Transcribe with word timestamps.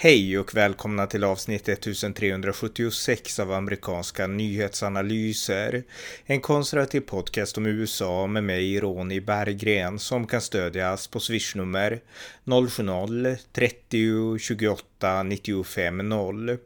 Hej 0.00 0.38
och 0.38 0.54
välkomna 0.54 1.06
till 1.06 1.24
avsnitt 1.24 1.68
1376 1.68 3.38
av 3.38 3.52
amerikanska 3.52 4.26
nyhetsanalyser. 4.26 5.82
En 6.26 6.40
konservativ 6.40 7.00
podcast 7.00 7.58
om 7.58 7.66
USA 7.66 8.26
med 8.26 8.44
mig, 8.44 8.80
Ronny 8.80 9.20
Berggren, 9.20 9.98
som 9.98 10.26
kan 10.26 10.40
stödjas 10.40 11.06
på 11.06 11.20
swishnummer 11.20 12.00
070-30 12.44 14.38
28 14.38 15.22
95 15.22 16.08
0. 16.08 16.58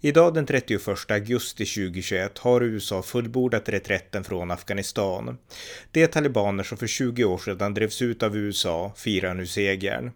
Idag 0.00 0.34
den 0.34 0.46
31 0.46 1.10
augusti 1.10 1.64
2021 1.64 2.38
har 2.38 2.62
USA 2.62 3.02
fullbordat 3.02 3.68
reträtten 3.68 4.24
från 4.24 4.50
Afghanistan. 4.50 5.38
De 5.90 6.06
talibaner 6.06 6.64
som 6.64 6.78
för 6.78 6.86
20 6.86 7.24
år 7.24 7.38
sedan 7.38 7.74
drevs 7.74 8.02
ut 8.02 8.22
av 8.22 8.36
USA 8.36 8.92
firar 8.96 9.34
nu 9.34 9.46
segern. 9.46 10.12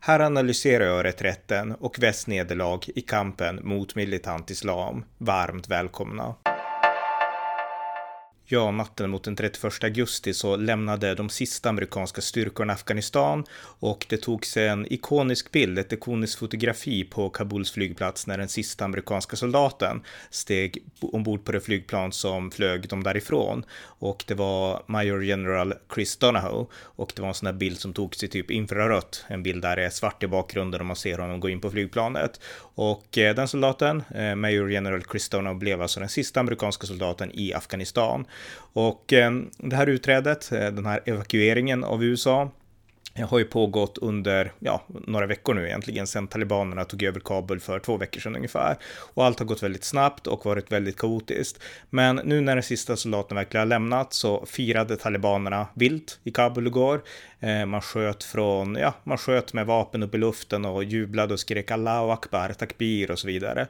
Här 0.00 0.20
analyserar 0.20 0.84
jag 0.84 1.04
reträtten 1.04 1.74
och 1.74 1.98
västs 1.98 2.26
nederlag 2.26 2.80
i 2.86 3.00
kampen 3.00 3.60
mot 3.62 3.94
militant 3.94 4.50
islam. 4.50 5.04
Varmt 5.18 5.68
välkomna! 5.68 6.34
Ja, 8.50 8.70
natten 8.70 9.10
mot 9.10 9.24
den 9.24 9.36
31 9.36 9.84
augusti 9.84 10.34
så 10.34 10.56
lämnade 10.56 11.14
de 11.14 11.28
sista 11.28 11.68
amerikanska 11.68 12.20
styrkorna 12.20 12.72
Afghanistan 12.72 13.44
och 13.60 14.06
det 14.08 14.16
togs 14.16 14.56
en 14.56 14.92
ikonisk 14.92 15.52
bild, 15.52 15.78
ett 15.78 15.92
ikoniskt 15.92 16.38
fotografi 16.38 17.04
på 17.04 17.30
Kabuls 17.30 17.70
flygplats 17.70 18.26
när 18.26 18.38
den 18.38 18.48
sista 18.48 18.84
amerikanska 18.84 19.36
soldaten 19.36 20.02
steg 20.30 20.82
ombord 21.00 21.44
på 21.44 21.52
det 21.52 21.60
flygplan 21.60 22.12
som 22.12 22.50
flög 22.50 22.88
dem 22.88 23.02
därifrån. 23.02 23.64
Och 23.82 24.24
det 24.26 24.34
var 24.34 24.82
Major 24.86 25.24
General 25.24 25.74
Chris 25.94 26.16
Donahoe 26.16 26.66
och 26.74 27.12
det 27.16 27.22
var 27.22 27.28
en 27.28 27.34
sån 27.34 27.46
här 27.46 27.52
bild 27.52 27.78
som 27.78 27.92
togs 27.92 28.22
i 28.22 28.28
typ 28.28 28.50
infrarött, 28.50 29.24
en 29.28 29.42
bild 29.42 29.62
där 29.62 29.76
det 29.76 29.84
är 29.84 29.90
svart 29.90 30.22
i 30.22 30.26
bakgrunden 30.26 30.80
och 30.80 30.86
man 30.86 30.96
ser 30.96 31.18
honom 31.18 31.40
gå 31.40 31.48
in 31.48 31.60
på 31.60 31.70
flygplanet. 31.70 32.40
Och 32.74 33.18
eh, 33.18 33.34
den 33.34 33.48
soldaten, 33.48 34.02
eh, 34.14 34.34
Major 34.34 34.72
General 34.72 35.02
Chris 35.10 35.28
Donahoe, 35.28 35.58
blev 35.58 35.82
alltså 35.82 36.00
den 36.00 36.08
sista 36.08 36.40
amerikanska 36.40 36.86
soldaten 36.86 37.30
i 37.34 37.52
Afghanistan. 37.52 38.26
Och 38.72 39.12
eh, 39.12 39.32
det 39.56 39.76
här 39.76 39.86
utträdet, 39.86 40.52
eh, 40.52 40.58
den 40.58 40.86
här 40.86 41.00
evakueringen 41.04 41.84
av 41.84 42.04
USA, 42.04 42.50
eh, 43.14 43.28
har 43.28 43.38
ju 43.38 43.44
pågått 43.44 43.98
under 43.98 44.52
ja, 44.58 44.82
några 44.88 45.26
veckor 45.26 45.54
nu 45.54 45.66
egentligen 45.66 46.06
sedan 46.06 46.28
talibanerna 46.28 46.84
tog 46.84 47.02
över 47.02 47.20
Kabul 47.20 47.60
för 47.60 47.78
två 47.78 47.96
veckor 47.96 48.20
sedan 48.20 48.36
ungefär. 48.36 48.76
Och 49.14 49.24
allt 49.24 49.38
har 49.38 49.46
gått 49.46 49.62
väldigt 49.62 49.84
snabbt 49.84 50.26
och 50.26 50.46
varit 50.46 50.72
väldigt 50.72 50.96
kaotiskt. 50.96 51.62
Men 51.90 52.16
nu 52.24 52.40
när 52.40 52.56
den 52.56 52.62
sista 52.62 52.96
soldaten 52.96 53.36
verkligen 53.36 53.60
har 53.60 53.66
lämnat 53.66 54.12
så 54.12 54.46
firade 54.46 54.96
talibanerna 54.96 55.66
vilt 55.74 56.18
i 56.24 56.30
Kabul 56.30 56.66
igår. 56.66 57.02
Eh, 57.40 57.66
man 57.66 57.80
sköt 57.80 58.24
från, 58.24 58.74
ja, 58.74 58.94
man 59.04 59.18
sköt 59.18 59.52
med 59.52 59.66
vapen 59.66 60.02
upp 60.02 60.14
i 60.14 60.18
luften 60.18 60.64
och 60.64 60.84
jublade 60.84 61.34
och 61.34 61.40
skrek 61.40 61.70
Allahu 61.70 62.10
Akbar, 62.10 62.52
takbir 62.52 63.10
och 63.10 63.18
så 63.18 63.26
vidare. 63.26 63.66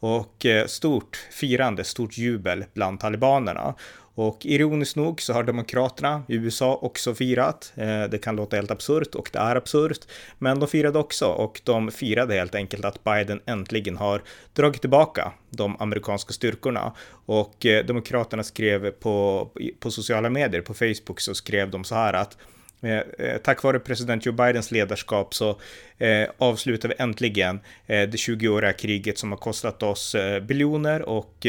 Och 0.00 0.46
eh, 0.46 0.66
stort 0.66 1.16
firande, 1.30 1.84
stort 1.84 2.18
jubel 2.18 2.64
bland 2.74 3.00
talibanerna. 3.00 3.74
Och 4.14 4.46
ironiskt 4.46 4.96
nog 4.96 5.22
så 5.22 5.32
har 5.32 5.42
demokraterna 5.42 6.22
i 6.28 6.34
USA 6.34 6.78
också 6.82 7.14
firat. 7.14 7.72
Eh, 7.76 8.04
det 8.04 8.18
kan 8.22 8.36
låta 8.36 8.56
helt 8.56 8.70
absurt 8.70 9.14
och 9.14 9.30
det 9.32 9.38
är 9.38 9.56
absurt, 9.56 9.98
men 10.38 10.60
de 10.60 10.68
firade 10.68 10.98
också 10.98 11.26
och 11.26 11.60
de 11.64 11.90
firade 11.90 12.34
helt 12.34 12.54
enkelt 12.54 12.84
att 12.84 13.04
Biden 13.04 13.40
äntligen 13.46 13.96
har 13.96 14.22
dragit 14.52 14.80
tillbaka 14.80 15.32
de 15.50 15.76
amerikanska 15.78 16.32
styrkorna. 16.32 16.92
Och 17.26 17.66
eh, 17.66 17.86
demokraterna 17.86 18.42
skrev 18.42 18.90
på, 18.90 19.48
på 19.80 19.90
sociala 19.90 20.30
medier, 20.30 20.60
på 20.60 20.74
Facebook 20.74 21.20
så 21.20 21.34
skrev 21.34 21.70
de 21.70 21.84
så 21.84 21.94
här 21.94 22.12
att 22.12 22.36
Eh, 22.82 23.36
tack 23.42 23.62
vare 23.62 23.78
president 23.78 24.26
Joe 24.26 24.32
Bidens 24.32 24.70
ledarskap 24.70 25.34
så 25.34 25.58
eh, 25.98 26.28
avslutar 26.38 26.88
vi 26.88 26.94
äntligen 26.98 27.60
eh, 27.86 28.08
det 28.08 28.16
20-åriga 28.16 28.72
kriget 28.72 29.18
som 29.18 29.30
har 29.30 29.38
kostat 29.38 29.82
oss 29.82 30.16
biljoner 30.42 31.02
och 31.02 31.46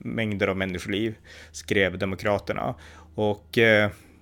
mängder 0.00 0.46
av 0.46 0.56
människoliv, 0.56 1.14
skrev 1.52 1.98
Demokraterna. 1.98 2.74
Och 3.14 3.58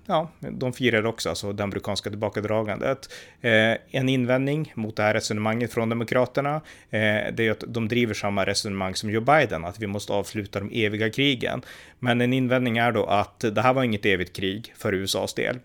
ja, 0.06 0.30
de 0.40 0.72
firar 0.72 1.06
också 1.06 1.28
alltså 1.28 1.52
det 1.52 1.62
amerikanska 1.62 2.10
tillbakadragandet. 2.10 3.12
Eh, 3.40 3.76
en 3.90 4.08
invändning 4.08 4.72
mot 4.76 4.96
det 4.96 5.02
här 5.02 5.14
resonemanget 5.14 5.72
från 5.72 5.88
Demokraterna, 5.88 6.54
eh, 6.90 7.32
det 7.32 7.40
är 7.40 7.50
att 7.50 7.64
de 7.66 7.88
driver 7.88 8.14
samma 8.14 8.46
resonemang 8.46 8.94
som 8.94 9.10
Joe 9.10 9.20
Biden, 9.20 9.64
att 9.64 9.80
vi 9.80 9.86
måste 9.86 10.12
avsluta 10.12 10.60
de 10.60 10.84
eviga 10.86 11.10
krigen. 11.10 11.62
Men 11.98 12.20
en 12.20 12.32
invändning 12.32 12.78
är 12.78 12.92
då 12.92 13.04
att 13.06 13.40
det 13.40 13.62
här 13.62 13.72
var 13.72 13.84
inget 13.84 14.06
evigt 14.06 14.36
krig 14.36 14.74
för 14.76 14.94
USAs 14.94 15.34
del. 15.34 15.58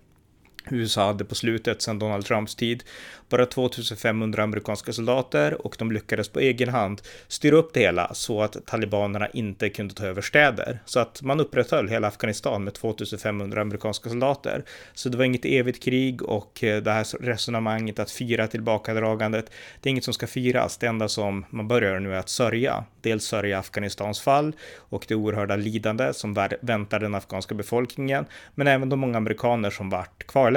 USA 0.72 1.08
hade 1.08 1.26
på 1.26 1.36
slutet 1.36 1.82
sedan 1.82 2.00
Donald 2.00 2.26
Trumps 2.26 2.56
tid 2.56 2.84
bara 3.30 3.46
2500 3.46 4.44
amerikanska 4.44 4.94
soldater 4.94 5.66
och 5.66 5.76
de 5.80 5.92
lyckades 5.92 6.30
på 6.30 6.40
egen 6.40 6.70
hand 6.70 7.02
styra 7.28 7.56
upp 7.56 7.74
det 7.74 7.80
hela 7.80 8.14
så 8.14 8.42
att 8.42 8.66
talibanerna 8.66 9.28
inte 9.28 9.70
kunde 9.70 9.94
ta 9.94 10.06
över 10.06 10.22
städer. 10.22 10.80
Så 10.86 11.00
att 11.00 11.22
man 11.22 11.40
upprätthöll 11.40 11.88
hela 11.88 12.08
Afghanistan 12.08 12.64
med 12.64 12.74
2500 12.74 13.62
amerikanska 13.62 14.10
soldater. 14.10 14.64
Så 14.94 15.10
det 15.10 15.18
var 15.18 15.26
inget 15.26 15.46
evigt 15.46 15.84
krig 15.84 16.24
och 16.24 16.64
eh, 16.64 16.82
det 16.84 16.92
här 16.92 17.06
resonemanget 17.20 18.00
att 18.00 18.12
fira 18.12 18.48
tillbakadragandet, 18.48 19.52
det 19.82 19.90
är 19.90 19.92
inget 19.92 20.04
som 20.04 20.14
ska 20.14 20.28
firas. 20.28 20.78
Det 20.78 20.88
enda 20.88 21.08
som 21.08 21.46
man 21.50 21.68
börjar 21.68 22.00
nu 22.00 22.14
är 22.14 22.20
att 22.20 22.30
sörja. 22.30 22.84
Dels 23.02 23.24
sörja 23.24 23.60
Afghanistans 23.60 24.22
fall 24.22 24.56
och 24.78 25.06
det 25.08 25.16
oerhörda 25.16 25.56
lidande 25.56 26.14
som 26.14 26.34
väntar 26.62 27.00
den 27.00 27.16
afghanska 27.16 27.56
befolkningen, 27.56 28.26
men 28.56 28.68
även 28.68 28.90
de 28.90 29.00
många 29.00 29.18
amerikaner 29.18 29.70
som 29.70 29.90
vart 29.90 30.28
kvarlämnade. 30.28 30.57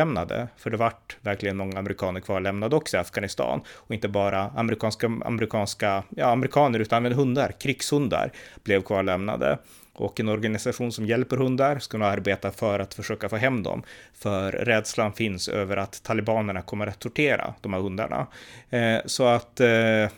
För 0.56 0.70
det 0.70 0.76
vart 0.76 1.16
verkligen 1.20 1.56
många 1.56 1.78
amerikaner 1.78 2.20
kvarlämnade 2.20 2.76
också 2.76 2.96
i 2.96 3.00
Afghanistan 3.00 3.60
och 3.76 3.94
inte 3.94 4.08
bara 4.08 4.50
amerikanska, 4.56 5.06
amerikanska, 5.24 6.02
ja, 6.16 6.26
amerikaner 6.26 6.78
utan 6.78 7.06
även 7.06 7.18
hundar, 7.18 7.52
krigshundar 7.60 8.32
blev 8.64 8.82
kvarlämnade. 8.82 9.58
Och 10.00 10.20
en 10.20 10.28
organisation 10.28 10.92
som 10.92 11.06
hjälper 11.06 11.36
hundar 11.36 11.78
ska 11.78 11.98
nu 11.98 12.04
arbeta 12.04 12.50
för 12.50 12.78
att 12.78 12.94
försöka 12.94 13.28
få 13.28 13.36
hem 13.36 13.62
dem. 13.62 13.82
För 14.14 14.52
rädslan 14.52 15.12
finns 15.12 15.48
över 15.48 15.76
att 15.76 16.02
talibanerna 16.02 16.62
kommer 16.62 16.86
att 16.86 16.98
tortera 16.98 17.54
de 17.60 17.72
här 17.72 17.80
hundarna. 17.80 18.26
Eh, 18.70 18.98
så 19.06 19.26
att 19.26 19.60
eh, 19.60 19.66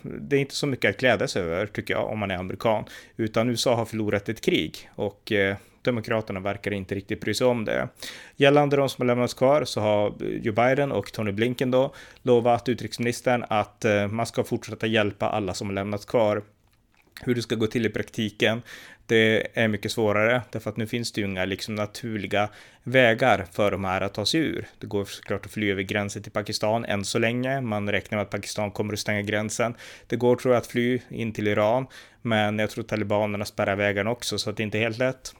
det 0.01 0.35
är 0.35 0.39
inte 0.39 0.55
så 0.55 0.67
mycket 0.67 0.89
att 0.89 0.99
glädjas 0.99 1.35
över 1.35 1.65
tycker 1.65 1.93
jag 1.93 2.09
om 2.09 2.19
man 2.19 2.31
är 2.31 2.37
amerikan. 2.37 2.85
Utan 3.17 3.49
USA 3.49 3.75
har 3.75 3.85
förlorat 3.85 4.29
ett 4.29 4.41
krig 4.41 4.89
och 4.95 5.31
eh, 5.31 5.55
Demokraterna 5.83 6.39
verkar 6.39 6.73
inte 6.73 6.95
riktigt 6.95 7.21
bry 7.21 7.33
sig 7.33 7.47
om 7.47 7.65
det. 7.65 7.87
Gällande 8.35 8.77
de 8.77 8.89
som 8.89 9.01
har 9.01 9.07
lämnats 9.07 9.33
kvar 9.33 9.65
så 9.65 9.81
har 9.81 10.13
Joe 10.19 10.53
Biden 10.53 10.91
och 10.91 11.11
Tony 11.11 11.31
Blinken 11.31 11.71
då 11.71 11.93
lovat 12.21 12.69
utrikesministern 12.69 13.45
att 13.49 13.85
eh, 13.85 14.07
man 14.07 14.25
ska 14.25 14.43
fortsätta 14.43 14.87
hjälpa 14.87 15.29
alla 15.29 15.53
som 15.53 15.67
har 15.67 15.73
lämnats 15.73 16.05
kvar. 16.05 16.41
Hur 17.21 17.35
det 17.35 17.41
ska 17.41 17.55
gå 17.55 17.67
till 17.67 17.85
i 17.85 17.89
praktiken, 17.89 18.61
det 19.05 19.47
är 19.53 19.67
mycket 19.67 19.91
svårare 19.91 20.41
därför 20.51 20.69
att 20.69 20.77
nu 20.77 20.87
finns 20.87 21.11
det 21.11 21.21
ju 21.21 21.27
inga 21.27 21.45
liksom 21.45 21.75
naturliga 21.75 22.49
vägar 22.83 23.45
för 23.51 23.71
de 23.71 23.83
här 23.83 24.01
att 24.01 24.13
ta 24.13 24.25
sig 24.25 24.39
ur. 24.39 24.67
Det 24.79 24.87
går 24.87 25.05
såklart 25.05 25.45
att 25.45 25.51
fly 25.51 25.71
över 25.71 25.81
gränsen 25.81 26.23
till 26.23 26.31
Pakistan 26.31 26.85
än 26.85 27.05
så 27.05 27.19
länge. 27.19 27.61
Man 27.61 27.91
räknar 27.91 28.17
med 28.17 28.23
att 28.23 28.29
Pakistan 28.29 28.71
kommer 28.71 28.93
att 28.93 28.99
stänga 28.99 29.21
gränsen. 29.21 29.75
Det 30.07 30.15
går 30.15 30.35
tror 30.35 30.53
jag 30.53 30.61
att 30.61 30.67
fly 30.67 30.99
in 31.09 31.33
till 31.33 31.47
Iran, 31.47 31.87
men 32.21 32.59
jag 32.59 32.69
tror 32.69 32.83
talibanerna 32.83 33.45
spärrar 33.45 33.75
vägarna 33.75 34.11
också 34.11 34.37
så 34.37 34.49
att 34.49 34.57
det 34.57 34.63
inte 34.63 34.77
är 34.77 34.83
helt 34.83 34.97
lätt. 34.97 35.35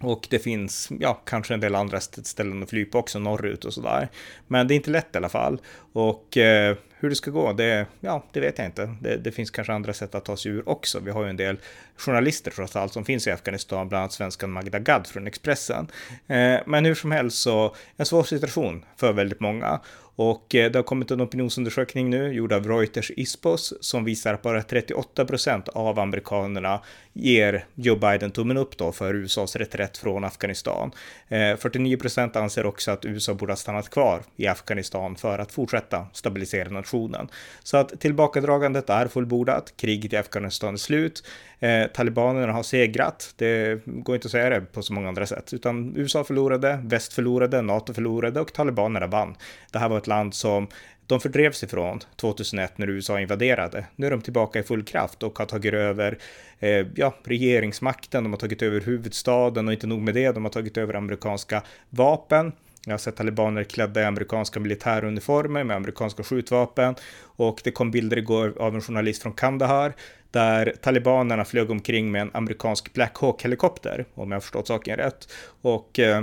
Och 0.00 0.26
det 0.30 0.38
finns, 0.38 0.88
ja, 1.00 1.14
kanske 1.14 1.54
en 1.54 1.60
del 1.60 1.74
andra 1.74 2.00
ställen 2.00 2.62
att 2.62 2.70
fly 2.70 2.84
på 2.84 2.98
också 2.98 3.18
norrut 3.18 3.64
och 3.64 3.74
sådär. 3.74 4.08
Men 4.46 4.68
det 4.68 4.74
är 4.74 4.76
inte 4.76 4.90
lätt 4.90 5.14
i 5.14 5.18
alla 5.18 5.28
fall. 5.28 5.60
Och 5.92 6.36
eh, 6.36 6.76
hur 7.00 7.10
det 7.10 7.16
ska 7.16 7.30
gå, 7.30 7.52
det, 7.52 7.86
ja, 8.00 8.24
det 8.32 8.40
vet 8.40 8.58
jag 8.58 8.66
inte. 8.66 8.94
Det, 9.00 9.16
det, 9.16 9.32
finns 9.32 9.50
kanske 9.50 9.72
andra 9.72 9.92
sätt 9.92 10.14
att 10.14 10.24
ta 10.24 10.36
sig 10.36 10.52
ur 10.52 10.68
också. 10.68 11.00
Vi 11.00 11.10
har 11.10 11.24
ju 11.24 11.30
en 11.30 11.36
del 11.36 11.56
journalister 11.96 12.50
trots 12.50 12.76
allt 12.76 12.92
som 12.92 13.04
finns 13.04 13.26
i 13.26 13.30
Afghanistan, 13.30 13.88
bland 13.88 14.02
annat 14.02 14.12
svenskan 14.12 14.50
Magda 14.50 14.78
Gad 14.78 15.06
från 15.06 15.26
Expressen. 15.26 15.88
Eh, 16.26 16.60
men 16.66 16.84
hur 16.84 16.94
som 16.94 17.12
helst 17.12 17.38
så, 17.38 17.74
en 17.96 18.06
svår 18.06 18.22
situation 18.22 18.84
för 18.96 19.12
väldigt 19.12 19.40
många. 19.40 19.80
Och 20.18 20.54
eh, 20.54 20.70
det 20.70 20.78
har 20.78 20.82
kommit 20.82 21.10
en 21.10 21.20
opinionsundersökning 21.20 22.10
nu 22.10 22.32
gjord 22.32 22.52
av 22.52 22.68
Reuters 22.68 23.10
Ispos 23.16 23.74
som 23.80 24.04
visar 24.04 24.34
att 24.34 24.42
bara 24.42 24.62
38 24.62 25.24
procent 25.24 25.68
av 25.68 25.98
amerikanerna 25.98 26.80
ger 27.12 27.64
Joe 27.74 27.96
Biden 27.96 28.30
tummen 28.30 28.56
upp 28.56 28.78
då 28.78 28.92
för 28.92 29.14
USAs 29.14 29.56
reträtt 29.56 29.98
från 29.98 30.24
Afghanistan. 30.24 30.92
Eh, 31.28 31.56
49 31.56 31.96
procent 31.96 32.36
anser 32.36 32.66
också 32.66 32.90
att 32.90 33.04
USA 33.04 33.34
borde 33.34 33.52
ha 33.52 33.56
stannat 33.56 33.90
kvar 33.90 34.22
i 34.36 34.46
Afghanistan 34.46 35.16
för 35.16 35.38
att 35.38 35.52
fortsätta 35.52 36.06
stabilisera 36.12 36.70
nationen. 36.70 37.28
Så 37.62 37.76
att 37.76 38.00
tillbakadragandet 38.00 38.90
är 38.90 39.08
fullbordat, 39.08 39.72
kriget 39.76 40.12
i 40.12 40.16
Afghanistan 40.16 40.74
är 40.74 40.78
slut, 40.78 41.22
eh, 41.60 41.86
talibanerna 41.86 42.52
har 42.52 42.62
segrat, 42.62 43.34
det 43.36 43.82
går 43.84 44.14
inte 44.14 44.26
att 44.26 44.32
säga 44.32 44.50
det 44.50 44.60
på 44.60 44.82
så 44.82 44.92
många 44.92 45.08
andra 45.08 45.26
sätt, 45.26 45.54
utan 45.54 45.96
USA 45.96 46.24
förlorade, 46.24 46.80
väst 46.84 47.12
förlorade, 47.12 47.62
NATO 47.62 47.94
förlorade 47.94 48.40
och 48.40 48.52
talibanerna 48.52 49.06
vann. 49.06 49.36
Det 49.72 49.78
här 49.78 49.88
var 49.88 49.98
ett 49.98 50.06
land 50.06 50.34
som 50.34 50.66
de 51.06 51.20
fördrevs 51.20 51.62
ifrån 51.62 52.00
2001 52.16 52.78
när 52.78 52.90
USA 52.90 53.20
invaderade. 53.20 53.84
Nu 53.96 54.06
är 54.06 54.10
de 54.10 54.20
tillbaka 54.20 54.58
i 54.58 54.62
full 54.62 54.82
kraft 54.84 55.22
och 55.22 55.38
har 55.38 55.46
tagit 55.46 55.74
över 55.74 56.18
eh, 56.58 56.86
ja, 56.94 57.14
regeringsmakten, 57.24 58.24
de 58.24 58.32
har 58.32 58.38
tagit 58.38 58.62
över 58.62 58.80
huvudstaden 58.80 59.66
och 59.66 59.72
inte 59.72 59.86
nog 59.86 60.00
med 60.00 60.14
det, 60.14 60.32
de 60.32 60.44
har 60.44 60.50
tagit 60.50 60.76
över 60.76 60.94
amerikanska 60.94 61.62
vapen 61.90 62.52
jag 62.84 62.92
har 62.92 62.98
sett 62.98 63.16
talibaner 63.16 63.64
klädda 63.64 64.00
i 64.00 64.04
amerikanska 64.04 64.60
militäruniformer 64.60 65.64
med 65.64 65.76
amerikanska 65.76 66.22
skjutvapen 66.22 66.94
och 67.22 67.60
det 67.64 67.70
kom 67.70 67.90
bilder 67.90 68.18
igår 68.18 68.54
av 68.58 68.74
en 68.74 68.80
journalist 68.80 69.22
från 69.22 69.32
Kandahar 69.32 69.94
där 70.30 70.74
talibanerna 70.82 71.44
flög 71.44 71.70
omkring 71.70 72.10
med 72.10 72.22
en 72.22 72.30
amerikansk 72.34 72.92
Black 72.92 73.16
Hawk-helikopter, 73.16 74.04
om 74.14 74.32
jag 74.32 74.42
förstått 74.42 74.66
saken 74.66 74.96
rätt. 74.96 75.32
Och 75.60 75.98
eh, 75.98 76.22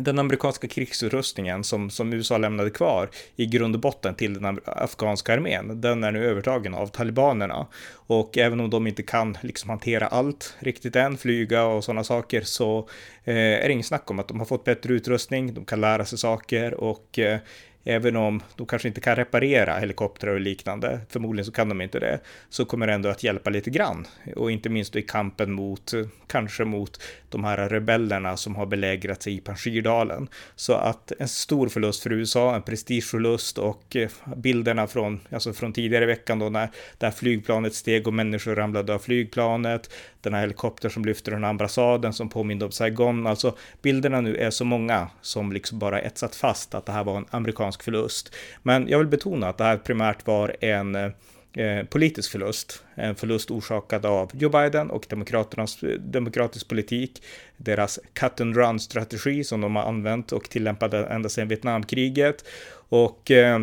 den 0.00 0.18
amerikanska 0.18 0.68
krigsutrustningen 0.68 1.64
som, 1.64 1.90
som 1.90 2.12
USA 2.12 2.38
lämnade 2.38 2.70
kvar 2.70 3.10
i 3.36 3.46
grund 3.46 3.74
och 3.74 3.80
botten 3.80 4.14
till 4.14 4.34
den 4.34 4.60
afghanska 4.64 5.34
armén, 5.34 5.80
den 5.80 6.04
är 6.04 6.12
nu 6.12 6.24
övertagen 6.24 6.74
av 6.74 6.86
talibanerna. 6.86 7.66
Och 7.92 8.38
även 8.38 8.60
om 8.60 8.70
de 8.70 8.86
inte 8.86 9.02
kan 9.02 9.38
liksom 9.40 9.70
hantera 9.70 10.06
allt 10.06 10.56
riktigt 10.58 10.96
än, 10.96 11.18
flyga 11.18 11.64
och 11.64 11.84
sådana 11.84 12.04
saker, 12.04 12.40
så 12.40 12.88
eh, 13.24 13.34
är 13.36 13.66
det 13.66 13.72
ingen 13.72 13.84
snack 13.84 14.10
om 14.10 14.18
att 14.18 14.28
de 14.28 14.38
har 14.38 14.46
fått 14.46 14.64
bättre 14.64 14.94
utrustning, 14.94 15.54
de 15.54 15.64
kan 15.64 15.80
lära 15.80 16.04
sig 16.04 16.18
saker 16.18 16.74
och 16.74 17.18
eh, 17.18 17.38
Även 17.84 18.16
om 18.16 18.42
de 18.56 18.66
kanske 18.66 18.88
inte 18.88 19.00
kan 19.00 19.16
reparera 19.16 19.78
helikoptrar 19.78 20.34
och 20.34 20.40
liknande, 20.40 21.00
förmodligen 21.08 21.44
så 21.44 21.52
kan 21.52 21.68
de 21.68 21.80
inte 21.80 21.98
det, 21.98 22.20
så 22.48 22.64
kommer 22.64 22.86
det 22.86 22.92
ändå 22.92 23.08
att 23.08 23.22
hjälpa 23.22 23.50
lite 23.50 23.70
grann. 23.70 24.06
Och 24.36 24.50
inte 24.50 24.68
minst 24.68 24.96
i 24.96 25.02
kampen 25.02 25.52
mot, 25.52 25.92
kanske 26.26 26.64
mot 26.64 27.02
de 27.28 27.44
här 27.44 27.68
rebellerna 27.68 28.36
som 28.36 28.56
har 28.56 28.66
belägrat 28.66 29.22
sig 29.22 29.34
i 29.34 29.40
Panjshirdalen. 29.40 30.28
Så 30.56 30.74
att 30.74 31.12
en 31.18 31.28
stor 31.28 31.68
förlust 31.68 32.02
för 32.02 32.12
USA, 32.12 32.54
en 32.54 32.62
prestigeförlust 32.62 33.58
och 33.58 33.96
eh, 33.96 34.10
bilderna 34.36 34.86
från, 34.86 35.20
alltså 35.30 35.52
från 35.52 35.72
tidigare 35.72 36.04
i 36.04 36.06
veckan 36.06 36.38
då 36.38 36.48
när 36.48 36.70
det 36.98 37.06
här 37.06 37.12
flygplanet 37.12 37.74
steg 37.74 38.06
och 38.06 38.14
människor 38.14 38.54
ramlade 38.54 38.94
av 38.94 38.98
flygplanet, 38.98 39.90
den 40.20 40.34
här 40.34 40.40
helikoptern 40.40 40.90
som 40.90 41.04
lyfter 41.04 41.32
den 41.32 41.44
ambassaden 41.44 42.12
som 42.12 42.28
påminner 42.28 42.66
om 42.66 42.72
Saigon, 42.72 43.26
alltså 43.26 43.56
bilderna 43.82 44.20
nu 44.20 44.36
är 44.36 44.50
så 44.50 44.64
många 44.64 45.08
som 45.20 45.52
liksom 45.52 45.78
bara 45.78 46.00
etsat 46.00 46.34
fast 46.34 46.74
att 46.74 46.86
det 46.86 46.92
här 46.92 47.04
var 47.04 47.16
en 47.16 47.26
amerikansk 47.30 47.69
förlust. 47.76 48.34
Men 48.62 48.88
jag 48.88 48.98
vill 48.98 49.06
betona 49.06 49.48
att 49.48 49.58
det 49.58 49.64
här 49.64 49.76
primärt 49.76 50.26
var 50.26 50.56
en 50.60 50.94
eh, 50.94 51.84
politisk 51.90 52.30
förlust. 52.32 52.84
En 52.94 53.14
förlust 53.14 53.50
orsakad 53.50 54.06
av 54.06 54.30
Joe 54.34 54.50
Biden 54.50 54.90
och 54.90 55.06
demokraternas 55.08 55.78
demokratisk 55.98 56.68
politik. 56.68 57.22
Deras 57.56 57.98
cut 58.12 58.40
and 58.40 58.56
run 58.56 58.80
strategi 58.80 59.44
som 59.44 59.60
de 59.60 59.76
har 59.76 59.82
använt 59.82 60.32
och 60.32 60.50
tillämpade 60.50 61.06
ända 61.06 61.28
sedan 61.28 61.48
Vietnamkriget. 61.48 62.44
Och 62.88 63.30
eh, 63.30 63.60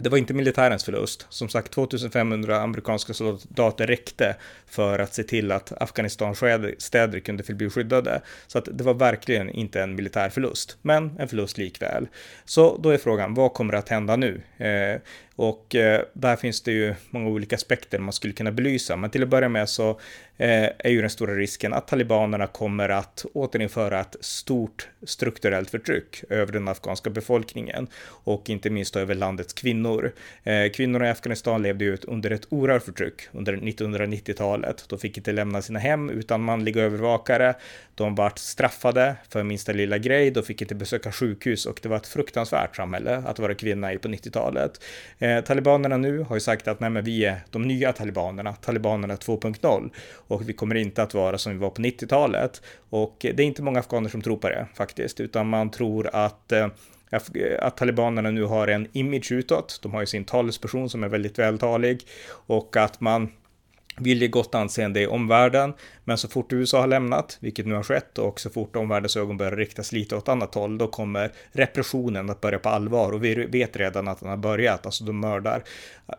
det 0.00 0.08
var 0.08 0.18
inte 0.18 0.34
militärens 0.34 0.84
förlust. 0.84 1.26
Som 1.28 1.48
sagt, 1.48 1.72
2500 1.72 2.60
amerikanska 2.60 3.14
soldater 3.14 3.86
räckte 3.86 4.36
för 4.66 4.98
att 4.98 5.14
se 5.14 5.22
till 5.22 5.52
att 5.52 5.82
Afghanistans 5.82 6.42
städer 6.78 7.20
kunde 7.20 7.42
förbli 7.42 7.70
skyddade. 7.70 8.20
Så 8.46 8.58
att 8.58 8.68
det 8.72 8.84
var 8.84 8.94
verkligen 8.94 9.50
inte 9.50 9.82
en 9.82 9.94
militär 9.94 10.28
förlust, 10.28 10.76
men 10.82 11.18
en 11.18 11.28
förlust 11.28 11.58
likväl. 11.58 12.08
Så 12.44 12.76
då 12.76 12.90
är 12.90 12.98
frågan, 12.98 13.34
vad 13.34 13.52
kommer 13.52 13.74
att 13.74 13.88
hända 13.88 14.16
nu? 14.16 14.42
Eh, 14.58 15.00
och 15.36 15.74
eh, 15.74 16.02
där 16.12 16.36
finns 16.36 16.62
det 16.62 16.72
ju 16.72 16.94
många 17.10 17.28
olika 17.28 17.56
aspekter 17.56 17.98
man 17.98 18.12
skulle 18.12 18.32
kunna 18.32 18.52
belysa. 18.52 18.96
Men 18.96 19.10
till 19.10 19.22
att 19.22 19.28
börja 19.28 19.48
med 19.48 19.68
så 19.68 19.90
eh, 20.36 20.68
är 20.78 20.88
ju 20.88 21.00
den 21.00 21.10
stora 21.10 21.34
risken 21.34 21.72
att 21.72 21.88
talibanerna 21.88 22.46
kommer 22.46 22.88
att 22.88 23.26
återinföra 23.34 24.00
ett 24.00 24.16
stort 24.20 24.88
strukturellt 25.02 25.70
förtryck 25.70 26.24
över 26.30 26.52
den 26.52 26.68
afghanska 26.68 27.10
befolkningen 27.10 27.86
och 28.06 28.50
inte 28.50 28.70
minst 28.70 28.96
över 28.96 29.14
landets 29.14 29.52
kvinnor. 29.52 30.12
Eh, 30.42 30.70
kvinnorna 30.70 31.06
i 31.06 31.10
Afghanistan 31.10 31.62
levde 31.62 31.84
ju 31.84 31.96
under 32.02 32.30
ett 32.30 32.46
oerhört 32.48 32.84
förtryck 32.84 33.22
under 33.32 33.56
1990-talet. 33.56 34.84
De 34.88 34.98
fick 34.98 35.16
inte 35.16 35.32
lämna 35.32 35.62
sina 35.62 35.78
hem 35.78 36.10
utan 36.10 36.40
manliga 36.40 36.82
övervakare. 36.82 37.54
De 37.94 38.14
vart 38.14 38.38
straffade 38.38 39.16
för 39.28 39.42
minsta 39.42 39.72
lilla 39.72 39.98
grej. 39.98 40.30
De 40.30 40.42
fick 40.42 40.62
inte 40.62 40.74
besöka 40.74 41.12
sjukhus 41.12 41.66
och 41.66 41.78
det 41.82 41.88
var 41.88 41.96
ett 41.96 42.06
fruktansvärt 42.06 42.76
samhälle 42.76 43.16
att 43.26 43.38
vara 43.38 43.54
kvinna 43.54 43.92
i 43.92 43.98
på 43.98 44.08
90-talet. 44.08 44.80
Eh, 45.24 45.44
talibanerna 45.44 45.96
nu 45.96 46.18
har 46.18 46.36
ju 46.36 46.40
sagt 46.40 46.68
att 46.68 46.80
nej, 46.80 46.90
men 46.90 47.04
vi 47.04 47.24
är 47.24 47.40
de 47.50 47.62
nya 47.62 47.92
talibanerna, 47.92 48.52
talibanerna 48.52 49.16
2.0 49.16 49.90
och 50.14 50.48
vi 50.48 50.52
kommer 50.52 50.74
inte 50.74 51.02
att 51.02 51.14
vara 51.14 51.38
som 51.38 51.52
vi 51.52 51.58
var 51.58 51.70
på 51.70 51.82
90-talet. 51.82 52.62
Och 52.90 53.16
det 53.20 53.40
är 53.40 53.46
inte 53.46 53.62
många 53.62 53.80
afghaner 53.80 54.08
som 54.08 54.22
tror 54.22 54.36
på 54.36 54.48
det 54.48 54.66
faktiskt, 54.74 55.20
utan 55.20 55.48
man 55.48 55.70
tror 55.70 56.10
att 56.12 56.52
eh, 56.52 56.68
eh, 57.10 57.20
att 57.60 57.76
talibanerna 57.76 58.30
nu 58.30 58.44
har 58.44 58.68
en 58.68 58.88
image 58.92 59.32
utåt. 59.32 59.80
De 59.82 59.92
har 59.92 60.00
ju 60.00 60.06
sin 60.06 60.24
talesperson 60.24 60.90
som 60.90 61.04
är 61.04 61.08
väldigt 61.08 61.38
vältalig 61.38 62.02
och 62.46 62.76
att 62.76 63.00
man 63.00 63.28
vill 63.96 64.22
ge 64.22 64.28
gott 64.28 64.54
anseende 64.54 65.00
i 65.00 65.06
omvärlden, 65.06 65.72
men 66.04 66.18
så 66.18 66.28
fort 66.28 66.52
USA 66.52 66.80
har 66.80 66.86
lämnat, 66.86 67.38
vilket 67.40 67.66
nu 67.66 67.74
har 67.74 67.82
skett, 67.82 68.18
och 68.18 68.40
så 68.40 68.50
fort 68.50 68.76
omvärldens 68.76 69.16
ögon 69.16 69.36
börjar 69.36 69.56
riktas 69.56 69.92
lite 69.92 70.16
åt 70.16 70.28
annat 70.28 70.54
håll, 70.54 70.78
då 70.78 70.86
kommer 70.86 71.32
repressionen 71.52 72.30
att 72.30 72.40
börja 72.40 72.58
på 72.58 72.68
allvar. 72.68 73.12
Och 73.12 73.24
vi 73.24 73.34
vet 73.34 73.76
redan 73.76 74.08
att 74.08 74.20
den 74.20 74.28
har 74.28 74.36
börjat, 74.36 74.86
alltså 74.86 75.04
de 75.04 75.20
mördar 75.20 75.62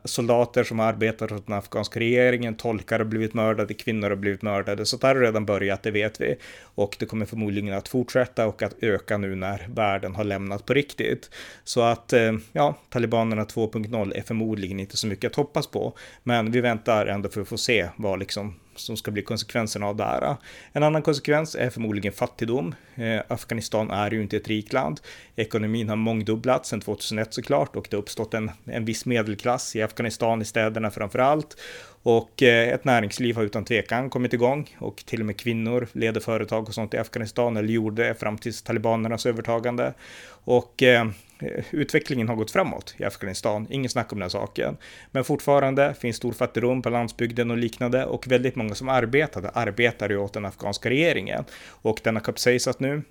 soldater 0.04 0.64
som 0.64 0.80
arbetar 0.80 1.34
åt 1.34 1.48
den 1.48 1.56
afghanska 1.56 2.00
regeringen, 2.00 2.56
tolkar 2.56 3.00
har 3.00 3.06
blivit 3.06 3.34
mördade, 3.34 3.74
kvinnor 3.74 4.10
har 4.10 4.16
blivit 4.16 4.42
mördade. 4.42 4.86
Så 4.86 4.98
det 4.98 5.08
har 5.08 5.16
redan 5.16 5.46
börjat, 5.46 5.84
det 5.84 5.92
vet 5.92 6.22
vi. 6.22 6.36
Och 6.62 6.96
det 7.00 7.06
kommer 7.06 7.26
förmodligen 7.26 7.74
att 7.74 7.88
fortsätta 7.88 8.48
och 8.48 8.62
att 8.62 8.84
öka 8.84 9.18
nu 9.18 9.36
när 9.36 9.68
världen 9.70 10.16
har 10.16 10.24
lämnat 10.24 10.66
på 10.66 10.74
riktigt. 10.74 11.30
Så 11.64 11.81
att, 11.81 12.14
eh, 12.14 12.34
ja, 12.52 12.76
talibanerna 12.90 13.46
2.0 13.46 14.14
är 14.16 14.22
förmodligen 14.22 14.80
inte 14.80 14.98
så 14.98 15.08
mycket 15.08 15.31
att 15.31 15.36
hoppas 15.36 15.68
på. 15.68 15.94
Men 16.24 16.52
vi 16.52 16.62
väntar 16.62 17.06
ändå 17.06 17.30
för 17.30 17.42
att 17.42 17.48
få 17.48 17.58
se 17.58 17.90
vad 17.98 18.20
liksom 18.20 18.56
som 18.80 18.98
ska 18.98 19.12
bli 19.12 19.22
konsekvenserna 19.22 19.86
av 19.86 19.95
det 19.95 20.04
här. 20.04 20.36
En 20.72 20.83
annan 20.83 21.01
konsekvens 21.01 21.56
är 21.56 21.69
förmodligen 21.69 22.13
fattigdom. 22.13 22.75
Eh, 22.95 23.22
Afghanistan 23.27 23.92
är 23.92 24.12
ju 24.12 24.22
inte 24.22 24.38
ett 24.38 24.48
rikt 24.48 24.74
land. 24.74 25.00
Ekonomin 25.36 25.89
har 25.89 25.95
mångdubblats 25.95 26.69
sedan 26.69 26.81
2001 26.81 27.33
såklart 27.33 27.75
och 27.75 27.88
det 27.89 27.98
har 27.98 28.01
uppstått 28.01 28.33
en, 28.33 28.51
en 28.66 28.86
viss 28.86 29.06
medelklass 29.06 29.75
i 29.75 29.81
Afghanistan, 29.81 30.42
i 30.42 30.45
städerna 30.45 30.92
framför 30.92 31.19
allt. 31.19 31.57
Och 32.04 32.44
eh, 32.44 32.69
ett 32.69 32.86
näringsliv 32.86 33.36
har 33.36 33.44
utan 33.44 33.66
tvekan 33.66 34.10
kommit 34.10 34.33
igång 34.33 34.75
och 34.80 35.04
till 35.06 35.19
och 35.19 35.25
med 35.25 35.38
kvinnor 35.38 35.88
leder 35.92 36.21
företag 36.21 36.68
och 36.68 36.74
sånt 36.74 36.94
i 36.94 36.98
Afghanistan 36.98 37.57
eller 37.57 37.69
gjorde 37.69 38.13
fram 38.13 38.38
till 38.38 38.54
talibanernas 38.54 39.25
övertagande. 39.25 39.94
Och 40.28 40.83
eh, 40.83 41.06
Eh, 41.40 41.66
utvecklingen 41.72 42.28
har 42.28 42.36
gått 42.36 42.52
framåt 42.52 42.96
i 42.98 43.04
Afghanistan, 43.04 43.68
ingen 43.70 43.90
snack 43.90 44.14
om 44.14 44.20
den 44.20 44.30
saken. 44.30 44.78
Men 45.12 45.24
fortfarande 45.24 45.94
finns 45.94 46.18
stor 46.18 46.32
fattigdom 46.32 46.82
på 46.82 46.90
landsbygden 46.90 47.52
och 47.52 47.58
liknande 47.58 48.06
och 48.06 48.28
väldigt 48.28 48.56
många 48.56 48.76
som 48.76 48.90
arbetade 48.90 49.50
arbetar 49.50 50.10
ju 50.10 50.18
åt 50.18 50.34
den 50.34 50.46
afghanska 50.46 50.90
regeringen. 50.90 51.46
Och 51.68 52.00
den 52.04 52.16
har 52.16 52.24
kapsejsat 52.24 52.80
nu. 52.80 53.02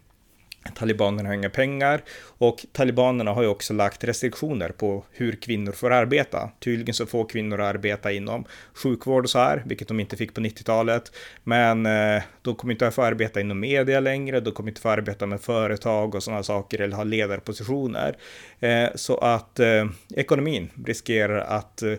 Talibanerna 0.75 1.29
har 1.29 1.35
inga 1.35 1.51
pengar 1.51 2.03
och 2.39 2.67
talibanerna 2.73 3.33
har 3.33 3.43
ju 3.43 3.49
också 3.49 3.75
lagt 3.75 4.05
restriktioner 4.05 4.69
på 4.69 5.05
hur 5.13 5.33
kvinnor 5.33 5.73
får 5.73 5.91
arbeta. 5.91 6.51
Tydligen 6.61 6.95
så 6.95 7.07
får 7.07 7.29
kvinnor 7.29 7.61
arbeta 7.61 8.13
inom 8.13 8.45
sjukvård 8.75 9.25
och 9.25 9.31
så 9.31 9.39
här, 9.39 9.63
vilket 9.67 9.89
de 9.89 10.01
inte 10.01 10.17
fick 10.17 10.35
på 10.35 10.41
90-talet. 10.41 11.13
Men 11.45 11.87
eh, 11.87 12.23
de 12.43 12.55
kommer 12.55 12.73
inte 12.73 12.87
att 12.87 12.95
få 12.95 13.03
arbeta 13.03 13.41
inom 13.41 13.61
media 13.61 14.01
längre, 14.01 14.41
de 14.41 14.51
kommer 14.51 14.71
inte 14.71 14.81
få 14.81 14.89
arbeta 14.89 15.27
med 15.27 15.41
företag 15.41 16.15
och 16.15 16.23
sådana 16.23 16.43
saker 16.43 16.81
eller 16.81 16.97
ha 16.97 17.05
ledarpositioner. 17.05 18.17
Eh, 18.61 18.89
så 18.95 19.17
att 19.17 19.61
eh, 19.61 19.87
ekonomin 20.17 20.71
riskerar 20.87 21.39
att 21.39 21.83
eh, 21.83 21.95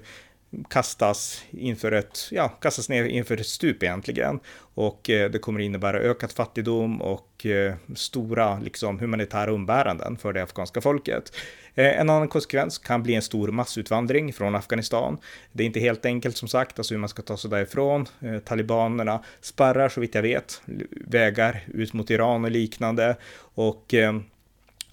kastas 0.69 1.43
inför 1.51 1.91
ett, 1.91 2.27
ja, 2.31 2.47
kastas 2.47 2.89
ner 2.89 3.03
inför 3.03 3.39
ett 3.41 3.47
stup 3.47 3.83
egentligen. 3.83 4.39
Och 4.57 5.09
eh, 5.09 5.31
det 5.31 5.39
kommer 5.39 5.59
innebära 5.59 5.99
ökad 5.99 6.31
fattigdom 6.31 7.01
och 7.01 7.45
eh, 7.45 7.75
stora 7.95 8.59
liksom, 8.59 8.99
humanitära 8.99 9.51
umbäranden 9.51 10.17
för 10.17 10.33
det 10.33 10.43
afghanska 10.43 10.81
folket. 10.81 11.31
Eh, 11.75 11.99
en 11.99 12.09
annan 12.09 12.27
konsekvens 12.27 12.77
kan 12.77 13.03
bli 13.03 13.15
en 13.15 13.21
stor 13.21 13.47
massutvandring 13.47 14.33
från 14.33 14.55
Afghanistan. 14.55 15.17
Det 15.51 15.63
är 15.63 15.67
inte 15.67 15.79
helt 15.79 16.05
enkelt 16.05 16.37
som 16.37 16.47
sagt, 16.47 16.79
alltså 16.79 16.93
hur 16.93 16.99
man 16.99 17.09
ska 17.09 17.21
ta 17.21 17.37
sig 17.37 17.49
därifrån. 17.49 18.05
Eh, 18.19 18.39
talibanerna 18.39 19.23
spärrar 19.41 19.89
så 19.89 20.01
vitt 20.01 20.15
jag 20.15 20.21
vet 20.21 20.61
vägar 20.91 21.63
ut 21.73 21.93
mot 21.93 22.09
Iran 22.09 22.45
och 22.45 22.51
liknande. 22.51 23.15
Och 23.55 23.93
eh, 23.93 24.13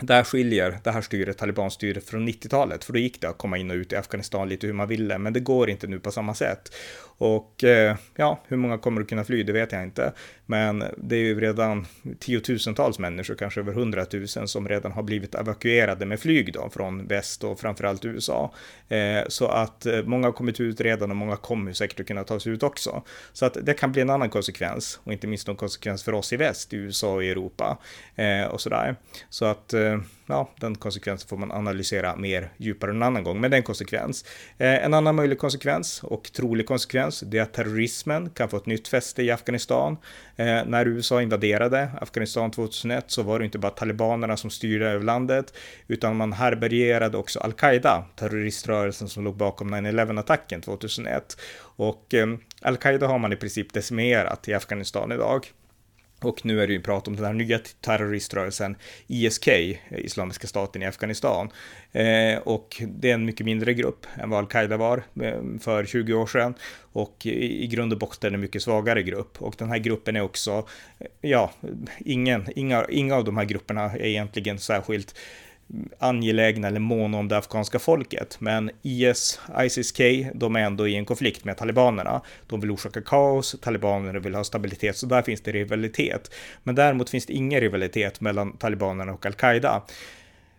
där 0.03 0.25
skiljer 0.25 0.79
det 0.85 0.91
här 0.91 1.01
styret, 1.01 1.39
talibanstyret, 1.39 2.05
från 2.05 2.29
90-talet, 2.29 2.85
för 2.85 2.93
då 2.93 2.99
gick 2.99 3.21
det 3.21 3.29
att 3.29 3.39
komma 3.39 3.59
in 3.59 3.71
och 3.71 3.75
ut 3.75 3.93
i 3.93 3.97
Afghanistan 3.97 4.49
lite 4.49 4.67
hur 4.67 4.75
man 4.75 4.89
ville, 4.89 5.19
men 5.19 5.33
det 5.33 5.41
går 5.41 5.71
inte 5.71 5.87
nu 5.87 6.01
på 6.01 6.11
samma 6.11 6.35
sätt. 6.35 6.75
Och 7.19 7.65
eh, 7.65 7.97
ja, 8.17 8.41
hur 8.49 8.57
många 8.57 8.79
kommer 8.79 9.01
att 9.01 9.09
kunna 9.09 9.25
fly, 9.25 9.43
det 9.43 9.53
vet 9.53 9.73
jag 9.73 9.83
inte. 9.83 10.13
Men 10.53 10.85
det 10.97 11.17
är 11.17 11.21
ju 11.21 11.41
redan 11.41 11.87
tiotusentals 12.19 12.99
människor, 12.99 13.35
kanske 13.35 13.61
över 13.61 13.73
hundratusen, 13.73 14.49
som 14.49 14.69
redan 14.69 14.93
har 14.93 15.03
blivit 15.03 15.35
evakuerade 15.35 16.07
med 16.07 16.21
flyg 16.21 16.53
då, 16.53 16.71
från 16.71 17.07
väst 17.07 17.45
och 17.45 17.61
framförallt 17.61 18.05
USA. 18.05 18.55
Eh, 18.89 19.21
så 19.29 19.47
att 19.49 19.87
eh, 19.87 20.03
många 20.03 20.27
har 20.27 20.33
kommit 20.33 20.61
ut 20.61 20.81
redan 20.81 21.11
och 21.11 21.17
många 21.17 21.37
kommer 21.37 21.73
säkert 21.73 22.01
att 22.01 22.07
kunna 22.07 22.25
ta 22.25 22.41
sig 22.41 22.53
ut 22.53 22.63
också. 22.63 23.03
Så 23.33 23.47
att 23.47 23.57
det 23.63 23.75
kan 23.75 23.93
bli 23.93 24.03
en 24.03 24.11
annan 24.11 24.31
konsekvens, 24.31 25.01
och 25.05 25.13
inte 25.13 25.27
minst 25.27 25.49
en 25.49 25.57
konsekvens 25.57 26.03
för 26.03 26.13
oss 26.13 26.33
i 26.33 26.37
väst, 26.37 26.73
i 26.73 26.77
USA 26.77 27.15
och 27.15 27.25
i 27.25 27.31
Europa 27.31 27.79
eh, 28.17 28.45
och 28.45 28.61
sådär. 28.61 28.97
Så 29.29 29.45
att 29.45 29.73
eh, 29.73 29.99
ja, 30.33 30.51
den 30.61 30.75
konsekvensen 30.75 31.29
får 31.29 31.37
man 31.37 31.53
analysera 31.53 32.17
mer 32.17 32.53
djupare 32.57 32.91
en 32.91 33.03
annan 33.03 33.25
gång, 33.25 33.41
men 33.41 33.51
det 33.51 33.55
är 33.55 33.59
en 33.59 33.65
konsekvens. 33.65 34.25
Eh, 34.59 34.85
en 34.85 34.95
annan 34.95 35.15
möjlig 35.15 35.39
konsekvens 35.39 36.03
och 36.03 36.33
trolig 36.33 36.67
konsekvens, 36.67 37.21
det 37.21 37.39
är 37.39 37.43
att 37.43 37.53
terrorismen 37.53 38.31
kan 38.31 38.49
få 38.49 38.57
ett 38.57 38.67
nytt 38.67 38.89
fäste 38.89 39.23
i 39.23 39.31
Afghanistan. 39.31 39.97
Eh, 40.37 40.47
när 40.67 40.87
USA 40.87 41.23
invaderade 41.23 41.91
Afghanistan 42.01 42.51
2001 42.51 43.05
så 43.11 43.23
var 43.23 43.39
det 43.39 43.45
inte 43.45 43.59
bara 43.59 43.73
talibanerna 43.73 44.37
som 44.37 44.51
styrde 44.51 44.89
över 44.89 45.05
landet, 45.05 45.55
utan 45.89 46.17
man 46.17 46.33
härbärgerade 46.33 47.19
också 47.19 47.41
al-Qaida, 47.41 48.05
terroriströrelsen 48.17 49.09
som 49.09 49.25
låg 49.25 49.37
bakom 49.37 49.75
9-11-attacken 49.75 50.61
2001. 50.61 51.37
Och 51.61 52.15
ehm, 52.15 52.39
al-Qaida 52.63 53.07
har 53.07 53.19
man 53.19 53.33
i 53.33 53.37
princip 53.37 53.73
decimerat 53.73 54.49
i 54.49 54.55
Afghanistan 54.55 55.13
idag. 55.13 55.47
Och 56.25 56.45
nu 56.45 56.63
är 56.63 56.67
det 56.67 56.73
ju 56.73 56.81
prat 56.81 57.09
om 57.09 57.17
den 57.17 57.25
här 57.25 57.33
nya 57.33 57.59
terroriströrelsen 57.81 58.77
ISK, 59.07 59.49
Islamiska 59.91 60.47
staten 60.47 60.83
i 60.83 60.87
Afghanistan. 60.87 61.51
Eh, 61.93 62.39
och 62.39 62.83
det 62.89 63.11
är 63.11 63.15
en 63.15 63.25
mycket 63.25 63.47
mindre 63.47 63.75
grupp 63.75 64.07
än 64.17 64.31
vad 64.31 64.39
al-Qaida 64.39 64.77
var 64.77 65.03
eh, 65.23 65.41
för 65.61 65.85
20 65.85 66.15
år 66.15 66.27
sedan. 66.27 66.55
Och 66.93 67.27
i, 67.27 67.65
i 67.65 67.67
grund 67.67 67.93
och 67.93 67.99
botten 67.99 68.35
en 68.35 68.41
mycket 68.41 68.63
svagare 68.63 69.03
grupp. 69.03 69.43
Och 69.43 69.55
den 69.59 69.69
här 69.69 69.79
gruppen 69.79 70.17
är 70.17 70.21
också, 70.21 70.69
eh, 70.99 71.07
ja, 71.21 71.53
ingen, 71.99 72.47
inga, 72.57 72.87
inga 72.89 73.17
av 73.17 73.25
de 73.25 73.37
här 73.37 73.45
grupperna 73.45 73.83
är 73.83 74.07
egentligen 74.07 74.59
särskilt 74.59 75.15
angelägna 75.99 76.69
eller 76.69 76.81
måna 76.81 77.19
om 77.19 77.29
det 77.29 77.37
afghanska 77.37 77.79
folket. 77.79 78.37
Men 78.39 78.71
IS, 78.83 79.41
ISIS-K, 79.61 80.31
de 80.35 80.57
är 80.57 80.61
ändå 80.61 80.89
i 80.89 80.97
en 80.97 81.05
konflikt 81.05 81.45
med 81.45 81.57
talibanerna. 81.57 82.21
De 82.47 82.61
vill 82.61 82.71
orsaka 82.71 83.01
kaos, 83.01 83.57
talibanerna 83.61 84.19
vill 84.19 84.35
ha 84.35 84.45
stabilitet, 84.45 84.97
så 84.97 85.07
där 85.07 85.23
finns 85.23 85.41
det 85.41 85.53
rivalitet. 85.53 86.35
Men 86.63 86.75
däremot 86.75 87.11
finns 87.11 87.27
det 87.27 87.33
ingen 87.33 87.61
rivalitet 87.61 88.21
mellan 88.21 88.57
talibanerna 88.57 89.13
och 89.13 89.27
al-Qaida. 89.27 89.83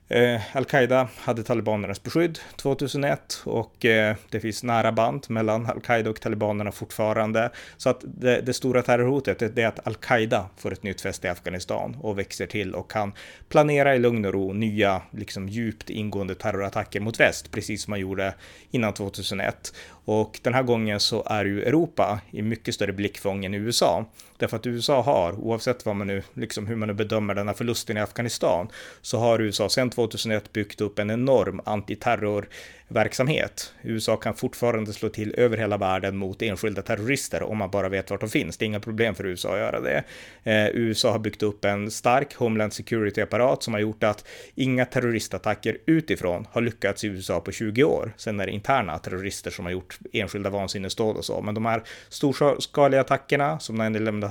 Eh, 0.07 0.55
Al-Qaida 0.55 1.07
hade 1.17 1.43
talibanernas 1.43 2.03
beskydd 2.03 2.39
2001 2.55 3.41
och 3.45 3.85
eh, 3.85 4.15
det 4.29 4.39
finns 4.39 4.63
nära 4.63 4.91
band 4.91 5.25
mellan 5.29 5.65
Al-Qaida 5.65 6.09
och 6.09 6.21
talibanerna 6.21 6.71
fortfarande. 6.71 7.51
Så 7.77 7.89
att 7.89 8.03
det, 8.03 8.41
det 8.41 8.53
stora 8.53 8.81
terrorhotet 8.81 9.57
är 9.57 9.67
att 9.67 9.87
Al-Qaida 9.87 10.49
får 10.57 10.73
ett 10.73 10.83
nytt 10.83 11.01
fäste 11.01 11.27
i 11.27 11.29
Afghanistan 11.29 11.97
och 12.01 12.19
växer 12.19 12.45
till 12.45 12.75
och 12.75 12.91
kan 12.91 13.13
planera 13.49 13.95
i 13.95 13.99
lugn 13.99 14.25
och 14.25 14.33
ro 14.33 14.53
nya, 14.53 15.01
liksom 15.11 15.49
djupt 15.49 15.89
ingående 15.89 16.35
terrorattacker 16.35 16.99
mot 16.99 17.19
väst, 17.19 17.51
precis 17.51 17.83
som 17.83 17.91
man 17.91 17.99
gjorde 17.99 18.33
innan 18.71 18.93
2001. 18.93 19.73
Och 20.05 20.39
den 20.43 20.53
här 20.53 20.63
gången 20.63 20.99
så 20.99 21.23
är 21.25 21.45
ju 21.45 21.63
Europa 21.63 22.19
i 22.31 22.41
mycket 22.41 22.75
större 22.75 22.93
blickfång 22.93 23.45
än 23.45 23.53
USA. 23.53 24.05
Därför 24.43 24.57
att 24.57 24.67
USA 24.67 25.01
har, 25.01 25.33
oavsett 25.33 25.85
vad 25.85 25.95
man 25.95 26.07
nu, 26.07 26.23
liksom 26.33 26.67
hur 26.67 26.75
man 26.75 26.87
nu 26.87 26.93
bedömer 26.93 27.35
den 27.35 27.47
här 27.47 27.55
förlusten 27.55 27.97
i 27.97 27.99
Afghanistan, 27.99 28.67
så 29.01 29.19
har 29.19 29.41
USA 29.41 29.69
sedan 29.69 29.89
2001 29.89 30.53
byggt 30.53 30.81
upp 30.81 30.99
en 30.99 31.11
enorm 31.11 31.61
antiterror 31.65 32.47
verksamhet. 32.93 33.73
USA 33.81 34.17
kan 34.17 34.33
fortfarande 34.33 34.93
slå 34.93 35.09
till 35.09 35.35
över 35.37 35.57
hela 35.57 35.77
världen 35.77 36.17
mot 36.17 36.41
enskilda 36.41 36.81
terrorister 36.81 37.43
om 37.43 37.57
man 37.57 37.69
bara 37.69 37.89
vet 37.89 38.11
vart 38.11 38.19
de 38.19 38.29
finns. 38.29 38.57
Det 38.57 38.65
är 38.65 38.67
inga 38.67 38.79
problem 38.79 39.15
för 39.15 39.25
USA 39.25 39.53
att 39.53 39.59
göra 39.59 39.79
det. 39.79 40.03
Eh, 40.43 40.67
USA 40.67 41.11
har 41.11 41.19
byggt 41.19 41.43
upp 41.43 41.65
en 41.65 41.91
stark 41.91 42.35
Homeland 42.35 42.73
Security-apparat 42.73 43.63
som 43.63 43.73
har 43.73 43.81
gjort 43.81 44.03
att 44.03 44.27
inga 44.55 44.85
terroristattacker 44.85 45.77
utifrån 45.85 46.47
har 46.51 46.61
lyckats 46.61 47.03
i 47.03 47.07
USA 47.07 47.39
på 47.39 47.51
20 47.51 47.83
år. 47.83 48.13
Sen 48.17 48.39
är 48.39 48.45
det 48.45 48.51
interna 48.51 48.97
terrorister 48.97 49.51
som 49.51 49.65
har 49.65 49.71
gjort 49.71 49.97
enskilda 50.13 50.49
vansinnesdåd 50.49 51.17
och 51.17 51.25
så, 51.25 51.41
men 51.41 51.55
de 51.55 51.65
här 51.65 51.83
storskaliga 52.09 53.01
attackerna 53.01 53.59
som 53.59 53.81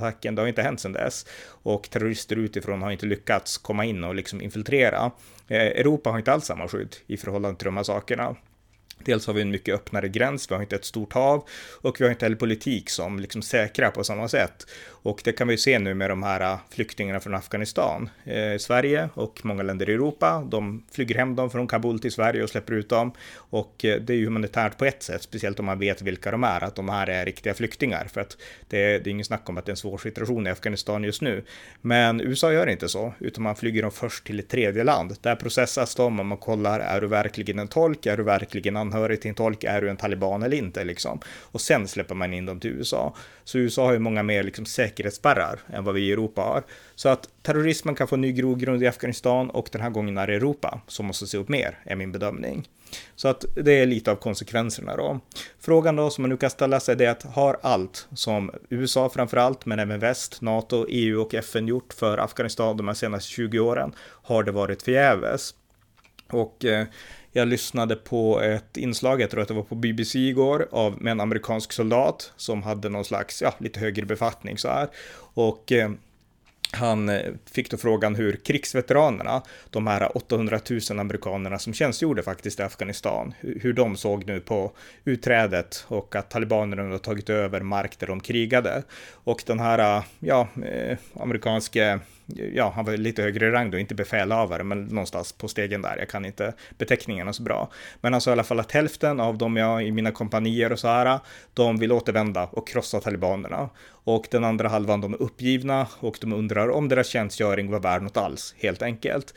attacken. 0.06 0.34
det 0.34 0.42
har 0.42 0.48
inte 0.48 0.62
hänt 0.62 0.80
sedan 0.80 0.92
dess 0.92 1.26
och 1.48 1.90
terrorister 1.90 2.36
utifrån 2.36 2.82
har 2.82 2.90
inte 2.90 3.06
lyckats 3.06 3.58
komma 3.58 3.84
in 3.84 4.04
och 4.04 4.14
liksom 4.14 4.40
infiltrera. 4.40 5.10
Eh, 5.48 5.66
Europa 5.66 6.10
har 6.10 6.18
inte 6.18 6.32
alls 6.32 6.44
samma 6.44 6.68
skydd 6.68 6.96
i 7.06 7.16
förhållande 7.16 7.58
till 7.58 7.64
de 7.64 7.76
här 7.76 7.84
sakerna. 7.84 8.36
Dels 9.04 9.26
har 9.26 9.34
vi 9.34 9.42
en 9.42 9.50
mycket 9.50 9.74
öppnare 9.74 10.08
gräns, 10.08 10.50
vi 10.50 10.54
har 10.54 10.62
inte 10.62 10.76
ett 10.76 10.84
stort 10.84 11.12
hav 11.12 11.44
och 11.80 12.00
vi 12.00 12.04
har 12.04 12.10
inte 12.10 12.24
heller 12.24 12.36
politik 12.36 12.90
som 12.90 13.20
liksom 13.20 13.42
säkrar 13.42 13.90
på 13.90 14.04
samma 14.04 14.28
sätt. 14.28 14.66
Och 15.04 15.20
det 15.24 15.32
kan 15.32 15.48
vi 15.48 15.58
se 15.58 15.78
nu 15.78 15.94
med 15.94 16.10
de 16.10 16.22
här 16.22 16.40
äh, 16.40 16.58
flyktingarna 16.70 17.20
från 17.20 17.34
Afghanistan. 17.34 18.10
Eh, 18.24 18.58
Sverige 18.58 19.08
och 19.14 19.40
många 19.44 19.62
länder 19.62 19.90
i 19.90 19.92
Europa, 19.92 20.48
de 20.50 20.84
flyger 20.92 21.14
hem 21.14 21.36
dem 21.36 21.50
från 21.50 21.66
Kabul 21.66 21.98
till 21.98 22.12
Sverige 22.12 22.42
och 22.42 22.50
släpper 22.50 22.72
ut 22.72 22.88
dem. 22.88 23.12
Och 23.34 23.84
eh, 23.84 24.00
det 24.00 24.12
är 24.12 24.16
ju 24.16 24.24
humanitärt 24.24 24.78
på 24.78 24.84
ett 24.84 25.02
sätt, 25.02 25.22
speciellt 25.22 25.60
om 25.60 25.66
man 25.66 25.78
vet 25.78 26.02
vilka 26.02 26.30
de 26.30 26.44
är, 26.44 26.64
att 26.64 26.74
de 26.74 26.88
här 26.88 27.06
är 27.06 27.24
riktiga 27.24 27.54
flyktingar. 27.54 28.08
För 28.12 28.20
att 28.20 28.36
det, 28.68 28.98
det 28.98 29.10
är 29.10 29.12
ingen 29.12 29.24
snack 29.24 29.48
om 29.48 29.58
att 29.58 29.66
det 29.66 29.70
är 29.70 29.72
en 29.72 29.76
svår 29.76 29.98
situation 29.98 30.46
i 30.46 30.50
Afghanistan 30.50 31.04
just 31.04 31.22
nu. 31.22 31.44
Men 31.80 32.20
USA 32.20 32.52
gör 32.52 32.66
inte 32.66 32.88
så, 32.88 33.14
utan 33.18 33.44
man 33.44 33.56
flyger 33.56 33.82
dem 33.82 33.92
först 33.92 34.26
till 34.26 34.38
ett 34.38 34.48
tredje 34.48 34.84
land. 34.84 35.16
Där 35.20 35.36
processas 35.36 35.94
de 35.94 36.20
och 36.20 36.26
man 36.26 36.38
kollar, 36.38 36.80
är 36.80 37.00
du 37.00 37.06
verkligen 37.06 37.58
en 37.58 37.68
tolk? 37.68 38.06
Är 38.06 38.16
du 38.16 38.22
verkligen 38.22 38.76
anhörig 38.76 38.91
anhörig 38.92 39.20
till 39.20 39.28
en 39.28 39.34
tolk? 39.34 39.64
Är 39.64 39.80
du 39.80 39.90
en 39.90 39.96
taliban 39.96 40.42
eller 40.42 40.56
inte 40.56 40.84
liksom? 40.84 41.20
Och 41.26 41.60
sen 41.60 41.88
släpper 41.88 42.14
man 42.14 42.34
in 42.34 42.46
dem 42.46 42.60
till 42.60 42.70
USA. 42.70 43.14
Så 43.44 43.58
USA 43.58 43.84
har 43.84 43.92
ju 43.92 43.98
många 43.98 44.22
mer 44.22 44.42
liksom 44.42 44.66
säkerhetsspärrar 44.66 45.60
än 45.72 45.84
vad 45.84 45.94
vi 45.94 46.00
i 46.00 46.12
Europa 46.12 46.42
har. 46.42 46.62
Så 46.94 47.08
att 47.08 47.28
terrorismen 47.42 47.94
kan 47.94 48.08
få 48.08 48.16
ny 48.16 48.32
grogrund 48.32 48.82
i 48.82 48.86
Afghanistan 48.86 49.50
och 49.50 49.68
den 49.72 49.80
här 49.80 49.90
gången 49.90 50.18
är 50.18 50.26
det 50.26 50.34
Europa 50.34 50.80
som 50.86 51.06
måste 51.06 51.26
se 51.26 51.38
upp 51.38 51.48
mer, 51.48 51.78
är 51.84 51.96
min 51.96 52.12
bedömning. 52.12 52.68
Så 53.16 53.28
att 53.28 53.44
det 53.54 53.72
är 53.72 53.86
lite 53.86 54.10
av 54.10 54.16
konsekvenserna 54.16 54.96
då. 54.96 55.20
Frågan 55.60 55.96
då 55.96 56.10
som 56.10 56.22
man 56.22 56.28
nu 56.30 56.36
kan 56.36 56.50
ställa 56.50 56.80
sig 56.80 57.04
är 57.04 57.10
att 57.10 57.22
har 57.22 57.58
allt 57.62 58.08
som 58.14 58.50
USA 58.68 59.08
framför 59.08 59.36
allt, 59.36 59.66
men 59.66 59.78
även 59.78 60.00
väst, 60.00 60.42
NATO, 60.42 60.86
EU 60.88 61.20
och 61.20 61.34
FN 61.34 61.68
gjort 61.68 61.92
för 61.92 62.18
Afghanistan 62.18 62.76
de 62.76 62.88
här 62.88 62.94
senaste 62.94 63.30
20 63.30 63.58
åren, 63.58 63.92
har 64.22 64.42
det 64.42 64.52
varit 64.52 64.82
förgäves? 64.82 65.54
Och 66.30 66.64
eh, 66.64 66.86
jag 67.32 67.48
lyssnade 67.48 67.96
på 67.96 68.40
ett 68.40 68.76
inslag, 68.76 69.20
jag 69.20 69.30
tror 69.30 69.42
att 69.42 69.48
det 69.48 69.54
var 69.54 69.62
på 69.62 69.74
BBC 69.74 70.18
igår, 70.18 70.68
av, 70.70 71.02
med 71.02 71.10
en 71.10 71.20
amerikansk 71.20 71.72
soldat 71.72 72.32
som 72.36 72.62
hade 72.62 72.88
någon 72.88 73.04
slags, 73.04 73.42
ja, 73.42 73.54
lite 73.58 73.80
högre 73.80 74.06
befattning 74.06 74.58
så 74.58 74.68
här. 74.68 74.88
Och 75.34 75.72
eh, 75.72 75.90
han 76.72 77.08
eh, 77.08 77.32
fick 77.52 77.70
då 77.70 77.76
frågan 77.76 78.14
hur 78.14 78.36
krigsveteranerna, 78.36 79.42
de 79.70 79.86
här 79.86 80.16
800 80.16 80.60
000 80.90 81.00
amerikanerna 81.00 81.58
som 81.58 81.74
tjänstgjorde 81.74 82.22
faktiskt 82.22 82.60
i 82.60 82.62
Afghanistan, 82.62 83.34
hur 83.40 83.72
de 83.72 83.96
såg 83.96 84.26
nu 84.26 84.40
på 84.40 84.72
utträdet 85.04 85.84
och 85.88 86.16
att 86.16 86.30
talibanerna 86.30 86.82
har 86.82 86.98
tagit 86.98 87.30
över 87.30 87.60
mark 87.60 87.98
där 87.98 88.06
de 88.06 88.20
krigade. 88.20 88.82
Och 89.12 89.42
den 89.46 89.60
här, 89.60 89.98
eh, 89.98 90.04
ja, 90.18 90.48
amerikanske 91.14 92.00
ja, 92.26 92.72
han 92.76 92.84
var 92.84 92.96
lite 92.96 93.22
högre 93.22 93.46
i 93.46 93.50
rang 93.50 93.70
då, 93.70 93.78
inte 93.78 93.94
befälhavare, 93.94 94.64
men 94.64 94.84
någonstans 94.84 95.32
på 95.32 95.48
stegen 95.48 95.82
där. 95.82 95.96
Jag 95.98 96.08
kan 96.08 96.24
inte 96.24 96.54
beteckningarna 96.78 97.32
så 97.32 97.42
bra. 97.42 97.70
Men 98.00 98.12
han 98.12 98.20
sa 98.20 98.30
i 98.30 98.32
alla 98.32 98.44
fall 98.44 98.60
att 98.60 98.72
hälften 98.72 99.20
av 99.20 99.38
dem 99.38 99.56
jag 99.56 99.86
i 99.86 99.92
mina 99.92 100.10
kompanier 100.10 100.72
och 100.72 100.78
så 100.78 100.88
här, 100.88 101.20
de 101.54 101.78
vill 101.78 101.92
återvända 101.92 102.48
och 102.52 102.68
krossa 102.68 103.00
talibanerna. 103.00 103.70
Och 104.04 104.26
den 104.30 104.44
andra 104.44 104.68
halvan, 104.68 105.00
de 105.00 105.14
är 105.14 105.22
uppgivna 105.22 105.86
och 106.00 106.18
de 106.20 106.32
undrar 106.32 106.70
om 106.70 106.88
deras 106.88 107.08
tjänstgöring 107.08 107.70
var 107.70 107.80
värd 107.80 108.02
något 108.02 108.16
alls, 108.16 108.54
helt 108.58 108.82
enkelt. 108.82 109.34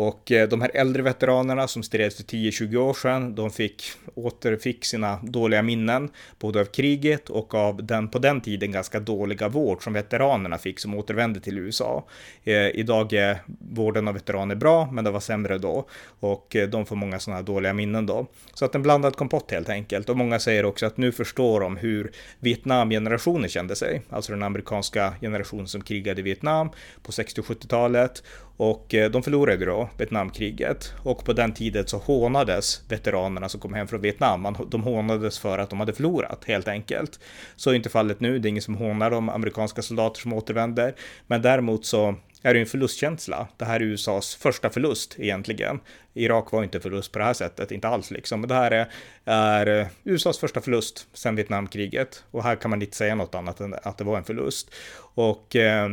Och 0.00 0.32
eh, 0.32 0.48
de 0.48 0.60
här 0.60 0.70
äldre 0.74 1.02
veteranerna 1.02 1.68
som 1.68 1.82
stred 1.82 2.12
för 2.12 2.22
10-20 2.22 2.76
år 2.76 2.94
sedan, 2.94 3.34
de 3.34 3.50
fick 3.50 3.82
återfick 4.14 4.84
sina 4.84 5.18
dåliga 5.22 5.62
minnen, 5.62 6.10
både 6.38 6.60
av 6.60 6.64
kriget 6.64 7.30
och 7.30 7.54
av 7.54 7.86
den 7.86 8.08
på 8.08 8.18
den 8.18 8.40
tiden 8.40 8.72
ganska 8.72 9.00
dåliga 9.00 9.48
vård 9.48 9.84
som 9.84 9.92
veteranerna 9.92 10.58
fick 10.58 10.80
som 10.80 10.94
återvände 10.94 11.40
till 11.40 11.58
USA. 11.58 12.04
Eh, 12.44 12.54
idag 12.54 13.12
är 13.12 13.38
vården 13.72 14.08
av 14.08 14.14
veteraner 14.14 14.54
bra, 14.54 14.88
men 14.92 15.04
det 15.04 15.10
var 15.10 15.20
sämre 15.20 15.58
då 15.58 15.88
och 16.20 16.56
eh, 16.56 16.68
de 16.68 16.86
får 16.86 16.96
många 16.96 17.18
sådana 17.18 17.36
här 17.36 17.46
dåliga 17.46 17.74
minnen 17.74 18.06
då. 18.06 18.26
Så 18.54 18.64
att 18.64 18.74
en 18.74 18.82
blandad 18.82 19.16
kompott 19.16 19.50
helt 19.50 19.68
enkelt. 19.68 20.08
Och 20.08 20.16
många 20.16 20.38
säger 20.38 20.64
också 20.64 20.86
att 20.86 20.96
nu 20.96 21.12
förstår 21.12 21.60
de 21.60 21.76
hur 21.76 22.12
Vietnamgenerationen 22.40 23.48
kände 23.48 23.76
sig, 23.76 24.02
alltså 24.10 24.32
den 24.32 24.42
amerikanska 24.42 25.14
generationen 25.20 25.66
som 25.66 25.80
krigade 25.80 26.20
i 26.20 26.24
Vietnam 26.24 26.70
på 27.02 27.12
60 27.12 27.40
och 27.40 27.46
70-talet 27.46 28.22
och 28.58 28.94
eh, 28.94 29.10
de 29.10 29.22
förlorade 29.22 29.64
då 29.64 29.88
Vietnamkriget 29.96 30.92
och 31.02 31.24
på 31.24 31.32
den 31.32 31.54
tiden 31.54 31.86
så 31.86 31.98
hånades 31.98 32.82
veteranerna 32.88 33.48
som 33.48 33.60
kom 33.60 33.74
hem 33.74 33.88
från 33.88 34.00
Vietnam. 34.00 34.56
De 34.68 34.82
hånades 34.82 35.38
för 35.38 35.58
att 35.58 35.70
de 35.70 35.80
hade 35.80 35.92
förlorat 35.92 36.44
helt 36.44 36.68
enkelt. 36.68 37.20
Så 37.56 37.70
är 37.70 37.74
inte 37.74 37.88
fallet 37.88 38.20
nu. 38.20 38.38
Det 38.38 38.48
är 38.48 38.50
ingen 38.50 38.62
som 38.62 38.74
hånar 38.74 39.10
de 39.10 39.28
amerikanska 39.28 39.82
soldater 39.82 40.20
som 40.20 40.32
återvänder. 40.32 40.94
Men 41.26 41.42
däremot 41.42 41.86
så 41.86 42.14
är 42.42 42.54
det 42.54 42.60
en 42.60 42.66
förlustkänsla. 42.66 43.48
Det 43.56 43.64
här 43.64 43.80
är 43.80 43.84
USAs 43.84 44.34
första 44.34 44.70
förlust 44.70 45.16
egentligen. 45.18 45.80
Irak 46.14 46.52
var 46.52 46.64
inte 46.64 46.80
förlust 46.80 47.12
på 47.12 47.18
det 47.18 47.24
här 47.24 47.34
sättet, 47.34 47.70
inte 47.70 47.88
alls 47.88 48.10
liksom. 48.10 48.40
Men 48.40 48.48
det 48.48 48.54
här 48.54 48.70
är, 48.70 48.88
är 49.24 49.80
eh, 49.80 49.86
USAs 50.04 50.38
första 50.38 50.60
förlust 50.60 51.06
sedan 51.12 51.36
Vietnamkriget. 51.36 52.24
Och 52.30 52.42
här 52.42 52.56
kan 52.56 52.70
man 52.70 52.82
inte 52.82 52.96
säga 52.96 53.14
något 53.14 53.34
annat 53.34 53.60
än 53.60 53.74
att 53.82 53.98
det 53.98 54.04
var 54.04 54.18
en 54.18 54.24
förlust. 54.24 54.70
Och 55.14 55.56
eh, 55.56 55.88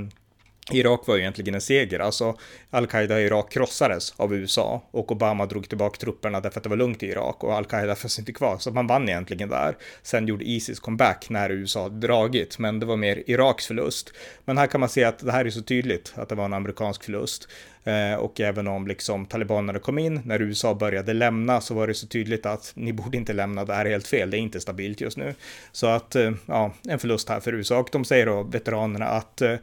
Irak 0.71 1.07
var 1.07 1.15
ju 1.15 1.21
egentligen 1.21 1.55
en 1.55 1.61
seger, 1.61 1.99
alltså 1.99 2.37
al-Qaida 2.69 3.21
i 3.21 3.25
Irak 3.25 3.51
krossades 3.51 4.13
av 4.17 4.35
USA 4.35 4.83
och 4.91 5.11
Obama 5.11 5.45
drog 5.45 5.69
tillbaka 5.69 5.97
trupperna 5.99 6.39
därför 6.39 6.59
att 6.59 6.63
det 6.63 6.69
var 6.69 6.77
lugnt 6.77 7.03
i 7.03 7.07
Irak 7.07 7.43
och 7.43 7.53
al-Qaida 7.53 7.95
fanns 7.95 8.19
inte 8.19 8.33
kvar, 8.33 8.57
så 8.57 8.71
man 8.71 8.87
vann 8.87 9.09
egentligen 9.09 9.49
där. 9.49 9.77
Sen 10.03 10.27
gjorde 10.27 10.45
Isis 10.45 10.79
comeback 10.79 11.29
när 11.29 11.49
USA 11.49 11.89
dragit, 11.89 12.59
men 12.59 12.79
det 12.79 12.85
var 12.85 12.97
mer 12.97 13.23
Iraks 13.27 13.67
förlust. 13.67 14.13
Men 14.45 14.57
här 14.57 14.67
kan 14.67 14.79
man 14.79 14.89
se 14.89 15.03
att 15.03 15.19
det 15.19 15.31
här 15.31 15.45
är 15.45 15.49
så 15.49 15.61
tydligt 15.61 16.13
att 16.15 16.29
det 16.29 16.35
var 16.35 16.45
en 16.45 16.53
amerikansk 16.53 17.03
förlust. 17.03 17.47
Eh, 17.85 18.15
och 18.15 18.39
även 18.39 18.67
om 18.67 18.87
liksom 18.87 19.25
talibanerna 19.25 19.79
kom 19.79 19.99
in, 19.99 20.21
när 20.25 20.41
USA 20.41 20.73
började 20.73 21.13
lämna 21.13 21.61
så 21.61 21.73
var 21.73 21.87
det 21.87 21.93
så 21.93 22.07
tydligt 22.07 22.45
att 22.45 22.71
ni 22.75 22.93
borde 22.93 23.17
inte 23.17 23.33
lämna, 23.33 23.65
det 23.65 23.73
här 23.73 23.85
är 23.85 23.89
helt 23.89 24.07
fel, 24.07 24.29
det 24.29 24.37
är 24.37 24.39
inte 24.39 24.59
stabilt 24.59 25.01
just 25.01 25.17
nu. 25.17 25.33
Så 25.71 25.87
att, 25.87 26.15
eh, 26.15 26.31
ja, 26.45 26.73
en 26.87 26.99
förlust 26.99 27.29
här 27.29 27.39
för 27.39 27.53
USA 27.53 27.77
och 27.77 27.89
de 27.91 28.05
säger 28.05 28.25
då, 28.25 28.43
veteranerna, 28.43 29.05
att 29.05 29.41
eh, 29.41 29.55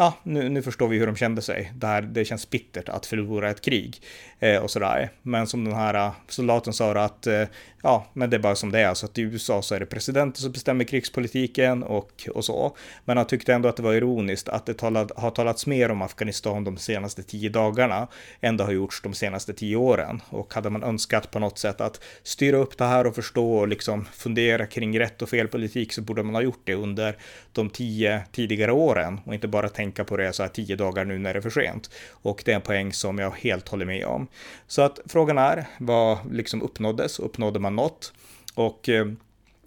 ja, 0.00 0.14
nu, 0.22 0.48
nu 0.48 0.62
förstår 0.62 0.88
vi 0.88 0.98
hur 0.98 1.06
de 1.06 1.16
kände 1.16 1.42
sig. 1.42 1.72
Det, 1.74 1.86
här, 1.86 2.02
det 2.02 2.24
känns 2.24 2.50
bittert 2.50 2.88
att 2.88 3.06
förlora 3.06 3.50
ett 3.50 3.60
krig 3.60 4.02
eh, 4.38 4.56
och 4.56 4.70
sådär. 4.70 5.10
Men 5.22 5.46
som 5.46 5.64
den 5.64 5.74
här 5.74 5.94
eh, 5.94 6.12
soldaten 6.28 6.72
sa 6.72 6.92
att 6.92 7.26
eh, 7.26 7.44
ja, 7.82 8.06
men 8.12 8.30
det 8.30 8.36
är 8.36 8.40
bara 8.40 8.54
som 8.54 8.72
det 8.72 8.80
är. 8.80 8.94
Så 8.94 9.06
att 9.06 9.18
i 9.18 9.22
USA 9.22 9.62
så 9.62 9.74
är 9.74 9.80
det 9.80 9.86
presidenten 9.86 10.42
som 10.42 10.52
bestämmer 10.52 10.84
krigspolitiken 10.84 11.82
och, 11.82 12.28
och 12.34 12.44
så. 12.44 12.76
Men 13.04 13.16
han 13.16 13.26
tyckte 13.26 13.54
ändå 13.54 13.68
att 13.68 13.76
det 13.76 13.82
var 13.82 13.94
ironiskt 13.94 14.48
att 14.48 14.66
det 14.66 14.74
talad, 14.74 15.12
har 15.16 15.30
talats 15.30 15.66
mer 15.66 15.90
om 15.90 16.02
Afghanistan 16.02 16.64
de 16.64 16.76
senaste 16.76 17.22
tio 17.22 17.48
dagarna 17.48 17.69
lagarna 17.70 18.08
ändå 18.40 18.64
har 18.64 18.72
gjorts 18.72 19.02
de 19.02 19.14
senaste 19.14 19.52
tio 19.52 19.76
åren. 19.76 20.22
Och 20.28 20.54
hade 20.54 20.70
man 20.70 20.82
önskat 20.82 21.30
på 21.30 21.38
något 21.38 21.58
sätt 21.58 21.80
att 21.80 22.00
styra 22.22 22.56
upp 22.56 22.78
det 22.78 22.84
här 22.84 23.06
och 23.06 23.14
förstå 23.14 23.52
och 23.52 23.68
liksom 23.68 24.04
fundera 24.04 24.66
kring 24.66 24.98
rätt 25.00 25.22
och 25.22 25.28
fel 25.28 25.48
politik 25.48 25.92
så 25.92 26.02
borde 26.02 26.22
man 26.22 26.34
ha 26.34 26.42
gjort 26.42 26.62
det 26.64 26.74
under 26.74 27.16
de 27.52 27.70
tio 27.70 28.22
tidigare 28.32 28.72
åren 28.72 29.20
och 29.24 29.34
inte 29.34 29.48
bara 29.48 29.68
tänka 29.68 30.04
på 30.04 30.16
det 30.16 30.32
så 30.32 30.42
här 30.42 30.50
tio 30.50 30.76
dagar 30.76 31.04
nu 31.04 31.18
när 31.18 31.32
det 31.34 31.38
är 31.38 31.50
för 31.50 31.50
sent. 31.50 31.90
Och 32.10 32.42
det 32.44 32.52
är 32.52 32.56
en 32.56 32.62
poäng 32.62 32.92
som 32.92 33.18
jag 33.18 33.30
helt 33.30 33.68
håller 33.68 33.86
med 33.86 34.04
om. 34.04 34.28
Så 34.66 34.82
att 34.82 35.00
frågan 35.06 35.38
är, 35.38 35.66
vad 35.78 36.18
liksom 36.32 36.62
uppnåddes? 36.62 37.18
Uppnådde 37.18 37.58
man 37.58 37.76
något? 37.76 38.12
Och 38.54 38.88
eh, 38.88 39.06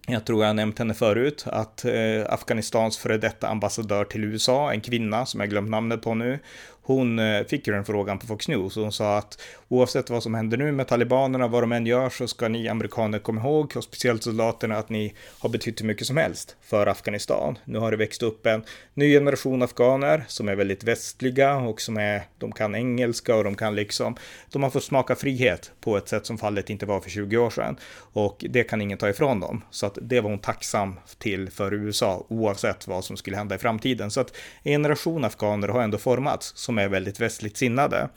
jag 0.07 0.25
tror 0.25 0.45
jag 0.45 0.55
nämnt 0.55 0.79
henne 0.79 0.93
förut, 0.93 1.43
att 1.48 1.86
eh, 1.86 2.25
Afghanistans 2.29 2.98
före 2.98 3.17
detta 3.17 3.48
ambassadör 3.48 4.05
till 4.05 4.24
USA, 4.24 4.72
en 4.72 4.81
kvinna 4.81 5.25
som 5.25 5.39
jag 5.39 5.50
glömt 5.50 5.69
namnet 5.69 6.01
på 6.01 6.15
nu, 6.15 6.39
hon 6.84 7.20
eh, 7.20 7.44
fick 7.44 7.68
ju 7.68 7.74
den 7.74 7.86
frågan 7.86 8.20
på 8.20 8.28
Fox 8.28 8.48
News 8.48 8.78
och 8.78 8.84
hon 8.84 8.92
sa 8.92 9.18
att 9.18 9.42
oavsett 9.74 10.10
vad 10.10 10.24
som 10.24 10.34
händer 10.34 10.58
nu 10.58 10.72
med 10.72 10.88
talibanerna, 10.88 11.48
vad 11.48 11.63
de 11.63 11.72
än 11.72 11.86
gör, 11.86 12.10
så 12.10 12.27
ska 12.27 12.48
ni 12.48 12.68
amerikaner 12.68 13.20
komma 13.20 13.42
ihåg, 13.42 13.74
och 13.75 13.84
speciellt 13.84 14.24
soldaterna, 14.24 14.77
att 14.77 14.89
ni 14.89 15.13
har 15.39 15.50
betytt 15.50 15.82
hur 15.82 15.86
mycket 15.86 16.08
som 16.08 16.18
helst 16.18 16.56
för 16.62 16.88
Afghanistan. 16.88 17.58
Nu 17.65 17.80
har 17.80 17.92
det 17.92 17.98
växt 17.98 18.24
upp 18.24 18.46
en 18.46 18.63
ny 18.94 19.13
generation 19.13 19.62
afghaner 19.62 20.24
som 20.27 20.50
är 20.50 20.56
väldigt 20.56 20.84
västliga 20.84 21.56
och 21.56 21.82
som 21.82 21.98
är, 21.98 22.24
de 22.38 22.51
kan 22.51 22.75
engelska 22.75 23.36
och 23.36 23.44
de 23.44 23.56
kan 23.56 23.75
liksom, 23.75 24.15
de 24.51 24.63
har 24.63 24.70
fått 24.70 24.84
smaka 24.84 25.15
frihet 25.15 25.72
på 25.82 25.98
ett 25.98 26.08
sätt 26.08 26.25
som 26.25 26.38
fallet 26.38 26.70
inte 26.70 26.86
var 26.86 27.00
för 27.00 27.10
20 27.10 27.38
år 27.38 27.50
sedan. 27.50 27.77
Och 28.13 28.46
det 28.50 28.63
kan 28.63 28.82
ingen 28.82 28.98
ta 28.98 29.10
ifrån 29.10 29.39
dem. 29.39 29.62
Så 29.72 29.86
att 29.86 29.98
det 30.01 30.22
var 30.22 30.30
hon 30.30 30.39
tacksam 30.39 31.00
till 31.18 31.50
för 31.50 31.74
USA, 31.74 32.25
oavsett 32.27 32.88
vad 32.88 33.06
som 33.06 33.18
skulle 33.18 33.38
hända 33.38 33.56
i 33.56 33.58
framtiden. 33.58 34.12
Så 34.12 34.22
att 34.22 34.36
en 34.63 34.72
generation 34.72 35.24
afghaner 35.24 35.68
har 35.68 35.82
ändå 35.82 35.98
formats 35.98 36.51
som 36.56 36.77
är 36.77 36.88
väldigt 36.88 37.20
västligt 37.20 37.58
sinnade. 37.58 38.10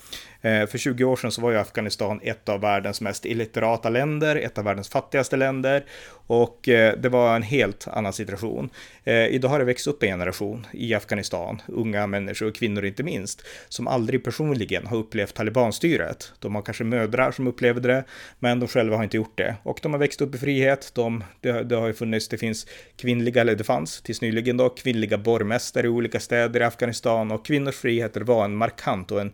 Eh, 0.46 0.66
för 0.66 0.78
20 0.78 1.04
år 1.04 1.16
sedan 1.16 1.30
så 1.30 1.40
var 1.40 1.50
ju 1.50 1.58
Afghanistan 1.58 2.20
ett 2.22 2.48
av 2.48 2.60
världens 2.60 3.00
mest 3.00 3.24
illiterata 3.24 3.88
länder, 3.88 4.36
ett 4.36 4.58
av 4.58 4.64
världens 4.64 4.88
fattigaste 4.88 5.36
länder 5.36 5.84
och 6.26 6.68
eh, 6.68 6.96
det 6.98 7.08
var 7.08 7.36
en 7.36 7.42
helt 7.42 7.88
annan 7.88 8.12
situation. 8.12 8.70
Eh, 9.04 9.26
idag 9.26 9.48
har 9.48 9.58
det 9.58 9.64
växt 9.64 9.86
upp 9.86 10.02
en 10.02 10.08
generation 10.08 10.66
i 10.72 10.94
Afghanistan, 10.94 11.62
unga 11.66 12.06
människor 12.06 12.46
och 12.48 12.54
kvinnor 12.54 12.84
inte 12.84 13.02
minst, 13.02 13.42
som 13.68 13.88
aldrig 13.88 14.24
personligen 14.24 14.86
har 14.86 14.96
upplevt 14.96 15.34
talibanstyret. 15.34 16.32
De 16.38 16.54
har 16.54 16.62
kanske 16.62 16.84
mödrar 16.84 17.30
som 17.30 17.46
upplevde 17.46 17.88
det, 17.88 18.04
men 18.38 18.60
de 18.60 18.68
själva 18.68 18.96
har 18.96 19.04
inte 19.04 19.16
gjort 19.16 19.38
det. 19.38 19.56
Och 19.62 19.78
de 19.82 19.92
har 19.92 19.98
växt 19.98 20.20
upp 20.20 20.34
i 20.34 20.38
frihet. 20.38 20.92
De, 20.94 21.24
det, 21.40 21.62
det 21.62 21.76
har 21.76 21.86
ju 21.86 21.94
funnits, 21.94 22.28
det 22.28 22.38
finns 22.38 22.66
kvinnliga, 22.96 23.40
eller 23.40 23.54
det 23.54 23.64
fanns 23.64 24.02
tills 24.02 24.20
nyligen 24.20 24.56
då, 24.56 24.68
kvinnliga 24.68 25.18
borgmästare 25.18 25.86
i 25.86 25.90
olika 25.90 26.20
städer 26.20 26.60
i 26.60 26.64
Afghanistan 26.64 27.30
och 27.30 27.46
kvinnors 27.46 27.76
friheter 27.76 28.20
var 28.20 28.44
en 28.44 28.56
markant 28.56 29.10
och 29.10 29.20
en 29.20 29.32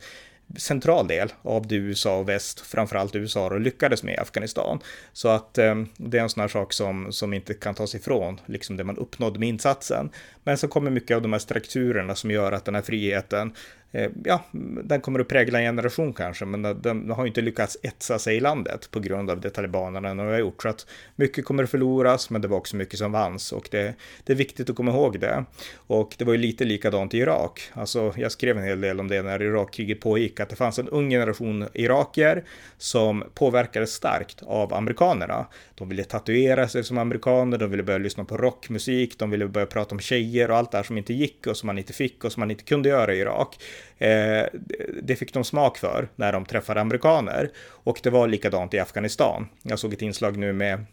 central 0.57 1.09
del 1.09 1.33
av 1.43 1.67
det 1.67 1.75
USA 1.75 2.19
och 2.19 2.29
väst, 2.29 2.61
framförallt 2.61 3.17
USA, 3.17 3.47
och 3.47 3.61
lyckades 3.61 4.03
med 4.03 4.15
i 4.15 4.19
Afghanistan. 4.19 4.81
Så 5.13 5.29
att 5.29 5.59
eh, 5.59 5.75
det 5.97 6.19
är 6.19 6.23
en 6.23 6.31
sån 6.31 6.41
här 6.41 6.49
sak 6.49 6.73
som, 6.73 7.13
som 7.13 7.33
inte 7.33 7.55
kan 7.55 7.75
tas 7.75 7.95
ifrån, 7.95 8.41
liksom 8.47 8.77
det 8.77 8.85
man 8.85 8.97
uppnådde 8.99 9.39
med 9.39 9.49
insatsen. 9.49 10.11
Men 10.45 10.59
så 10.59 10.69
kommer 10.69 10.91
mycket 10.91 11.15
av 11.15 11.23
de 11.23 11.33
här 11.33 11.41
strukturerna 11.41 12.15
som 12.15 12.31
gör 12.31 12.53
att 12.53 12.65
den 12.65 12.75
här 12.75 12.83
friheten 12.83 13.53
Eh, 13.95 14.11
ja, 14.25 14.45
den 14.85 15.01
kommer 15.01 15.21
att 15.21 15.29
prägla 15.29 15.59
en 15.61 15.65
generation 15.65 16.13
kanske, 16.13 16.45
men 16.45 16.63
den 16.63 17.11
har 17.11 17.27
inte 17.27 17.41
lyckats 17.41 17.77
etsa 17.83 18.19
sig 18.19 18.37
i 18.37 18.41
landet 18.41 18.91
på 18.91 19.01
grund 19.01 19.31
av 19.31 19.41
det 19.41 19.51
talibanerna 19.51 20.15
nu 20.15 20.23
har 20.23 20.39
gjort. 20.39 20.63
Så 20.63 20.69
att 20.69 20.87
mycket 21.17 21.45
kommer 21.45 21.65
att 21.65 21.71
förloras, 21.71 22.31
men 22.31 22.43
det 22.43 22.49
var 22.49 22.57
också 22.57 22.77
mycket 22.77 22.99
som 22.99 23.13
vanns 23.13 23.53
och 23.53 23.69
det, 23.71 23.95
det 24.25 24.33
är 24.33 24.37
viktigt 24.37 24.71
att 24.71 24.77
komma 24.77 24.93
ihåg 24.93 25.21
det. 25.21 25.45
Och 25.77 26.15
det 26.19 26.25
var 26.25 26.33
ju 26.33 26.39
lite 26.39 26.65
likadant 26.65 27.15
i 27.15 27.19
Irak. 27.19 27.61
Alltså, 27.73 28.15
jag 28.17 28.33
skrev 28.33 28.59
en 28.59 28.65
hel 28.65 28.81
del 28.81 29.01
om 29.01 29.09
det 29.09 29.23
när 29.23 29.43
Irakkriget 29.43 30.01
pågick, 30.01 30.41
att 30.41 30.49
det 30.49 30.57
fanns 30.57 30.79
en 30.79 30.89
ung 30.89 31.11
generation 31.11 31.69
irakier 31.75 32.45
som 32.79 33.25
påverkades 33.35 33.93
starkt 33.93 34.43
av 34.43 34.75
amerikanerna. 34.75 35.47
De 35.75 35.89
ville 35.89 36.05
tatuera 36.05 36.69
sig 36.69 36.85
som 36.85 36.99
amerikaner, 36.99 37.59
de 37.59 37.71
ville 37.71 37.83
börja 37.83 37.99
lyssna 37.99 38.25
på 38.25 38.37
rockmusik, 38.37 39.19
de 39.19 39.31
ville 39.31 39.47
börja 39.47 39.67
prata 39.67 39.95
om 39.95 40.01
tjejer 40.01 40.32
och 40.51 40.57
allt 40.57 40.71
det 40.71 40.77
här 40.77 40.85
som 40.85 40.99
inte 40.99 41.15
gick 41.15 41.47
och 41.47 41.57
som 41.57 41.67
man 41.67 41.79
inte 41.79 41.93
fick 41.93 42.25
och 42.25 42.33
som 42.33 42.41
man 42.41 42.51
inte 42.51 42.65
kunde 42.65 42.89
göra 42.89 43.15
i 43.15 43.19
Irak. 43.19 43.63
Eh, 43.99 44.45
det 45.03 45.17
fick 45.17 45.35
de 45.35 45.45
smak 45.45 45.79
för 45.79 46.09
när 46.17 46.33
de 46.33 46.45
träffade 46.45 46.81
amerikaner. 46.81 47.51
Och 47.85 48.01
det 48.03 48.11
var 48.11 48.29
likadant 48.29 48.75
i 48.75 48.79
Afghanistan. 48.79 49.49
Jag 49.63 49.79
såg 49.79 49.93
ett 49.93 50.03
inslag 50.03 50.37
nu 50.37 50.53
med 50.53 50.85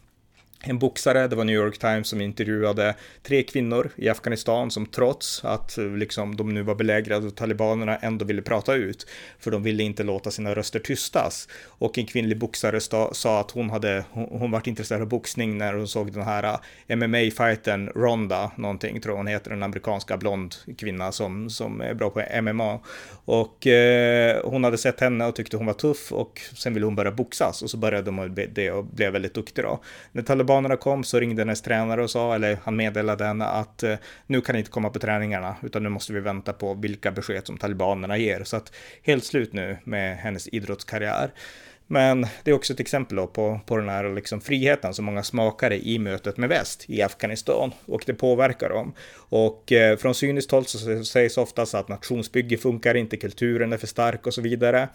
en 0.62 0.78
boxare, 0.78 1.28
det 1.28 1.36
var 1.36 1.44
New 1.44 1.56
York 1.56 1.78
Times 1.78 2.08
som 2.08 2.20
intervjuade 2.20 2.94
tre 3.22 3.42
kvinnor 3.42 3.90
i 3.96 4.08
Afghanistan 4.08 4.70
som 4.70 4.86
trots 4.86 5.44
att 5.44 5.78
eh, 5.78 5.84
liksom, 5.84 6.36
de 6.36 6.54
nu 6.54 6.62
var 6.62 6.74
belägrade 6.74 7.26
av 7.26 7.30
talibanerna 7.30 7.96
ändå 7.96 8.24
ville 8.24 8.42
prata 8.42 8.74
ut. 8.74 9.06
För 9.38 9.50
de 9.50 9.62
ville 9.62 9.82
inte 9.82 10.02
låta 10.02 10.30
sina 10.30 10.54
röster 10.54 10.78
tystas. 10.78 11.48
Och 11.64 11.98
en 11.98 12.06
kvinnlig 12.06 12.38
boxare 12.38 12.80
sa 13.12 13.40
att 13.40 13.50
hon 13.50 13.70
hade, 13.70 14.04
hon, 14.10 14.26
hon 14.30 14.50
varit 14.50 14.66
intresserad 14.66 15.02
av 15.02 15.08
boxning 15.08 15.58
när 15.58 15.74
hon 15.74 15.88
såg 15.88 16.12
den 16.12 16.22
här 16.22 16.58
eh, 16.86 16.96
MMA-fighten 16.96 17.88
Ronda, 17.94 18.50
någonting 18.56 19.00
tror 19.00 19.16
hon 19.16 19.26
heter, 19.26 19.50
den 19.50 19.62
amerikanska 19.62 20.16
blond 20.16 20.54
kvinna 20.78 21.12
som, 21.12 21.50
som 21.50 21.80
är 21.80 21.94
bra 21.94 22.10
på 22.10 22.22
MMA. 22.42 22.80
Och 23.24 23.66
eh, 23.66 24.40
hon 24.44 24.64
hade 24.64 24.78
sett 24.78 25.00
henne 25.00 25.26
och 25.26 25.34
tyckte 25.34 25.56
hon 25.56 25.66
var 25.66 25.74
tuff 25.74 26.12
och 26.12 26.40
sen 26.54 26.74
ville 26.74 26.86
hon 26.86 26.96
börja 26.96 27.12
boxas 27.12 27.62
och 27.62 27.70
så 27.70 27.76
började 27.76 28.10
hon 28.10 28.34
det 28.54 28.70
och 28.70 28.84
blev 28.84 29.12
väldigt 29.12 29.34
duktig 29.34 29.64
då. 29.64 29.80
När 30.12 30.22
talibanerna 30.50 30.76
kom 30.76 31.04
så 31.04 31.20
ringde 31.20 31.42
hennes 31.42 31.62
tränare 31.62 32.02
och 32.02 32.10
sa, 32.10 32.34
eller 32.34 32.58
han 32.64 32.76
meddelade 32.76 33.24
henne 33.24 33.44
att 33.44 33.82
eh, 33.82 33.96
nu 34.26 34.40
kan 34.40 34.52
ni 34.52 34.58
inte 34.58 34.70
komma 34.70 34.90
på 34.90 34.98
träningarna 34.98 35.56
utan 35.62 35.82
nu 35.82 35.88
måste 35.88 36.12
vi 36.12 36.20
vänta 36.20 36.52
på 36.52 36.74
vilka 36.74 37.12
besked 37.12 37.46
som 37.46 37.58
talibanerna 37.58 38.16
ger. 38.16 38.44
Så 38.44 38.56
att 38.56 38.72
helt 39.02 39.24
slut 39.24 39.52
nu 39.52 39.78
med 39.84 40.16
hennes 40.18 40.48
idrottskarriär. 40.48 41.30
Men 41.92 42.26
det 42.44 42.50
är 42.50 42.54
också 42.54 42.72
ett 42.72 42.80
exempel 42.80 43.26
på, 43.26 43.60
på 43.66 43.76
den 43.76 43.88
här 43.88 44.14
liksom 44.14 44.40
friheten 44.40 44.94
som 44.94 45.04
många 45.04 45.22
smakade 45.22 45.88
i 45.88 45.98
mötet 45.98 46.36
med 46.36 46.48
väst 46.48 46.84
i 46.88 47.02
Afghanistan 47.02 47.72
och 47.86 48.02
det 48.06 48.14
påverkar 48.14 48.68
dem. 48.68 48.92
Och 49.14 49.72
eh, 49.72 49.96
från 49.96 50.14
cyniskt 50.14 50.50
håll 50.50 50.66
så 50.66 51.04
sägs 51.04 51.38
oftast 51.38 51.74
att 51.74 51.88
nationsbygge 51.88 52.56
funkar 52.58 52.94
inte, 52.94 53.16
kulturen 53.16 53.72
är 53.72 53.76
för 53.76 53.86
stark 53.86 54.26
och 54.26 54.34
så 54.34 54.40
vidare. 54.40 54.88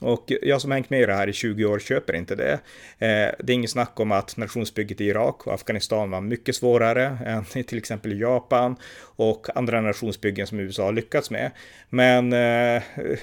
Och 0.00 0.32
jag 0.42 0.60
som 0.60 0.70
hängt 0.70 0.90
med 0.90 1.02
i 1.02 1.06
det 1.06 1.14
här 1.14 1.28
i 1.28 1.32
20 1.32 1.64
år 1.64 1.78
köper 1.78 2.16
inte 2.16 2.34
det. 2.34 2.52
Eh, 2.98 3.34
det 3.38 3.52
är 3.52 3.54
inget 3.54 3.70
snack 3.70 4.00
om 4.00 4.12
att 4.12 4.36
nationsbygget 4.36 5.00
i 5.00 5.04
Irak 5.04 5.46
och 5.46 5.54
Afghanistan 5.54 6.10
var 6.10 6.20
mycket 6.20 6.56
svårare 6.56 7.18
än 7.26 7.44
i 7.54 7.62
till 7.62 7.78
exempel 7.78 8.20
Japan 8.20 8.76
och 9.00 9.46
andra 9.54 9.80
nationsbyggen 9.80 10.46
som 10.46 10.60
USA 10.60 10.84
har 10.84 10.92
lyckats 10.92 11.30
med. 11.30 11.50
Men 11.88 12.32
eh, 12.32 12.82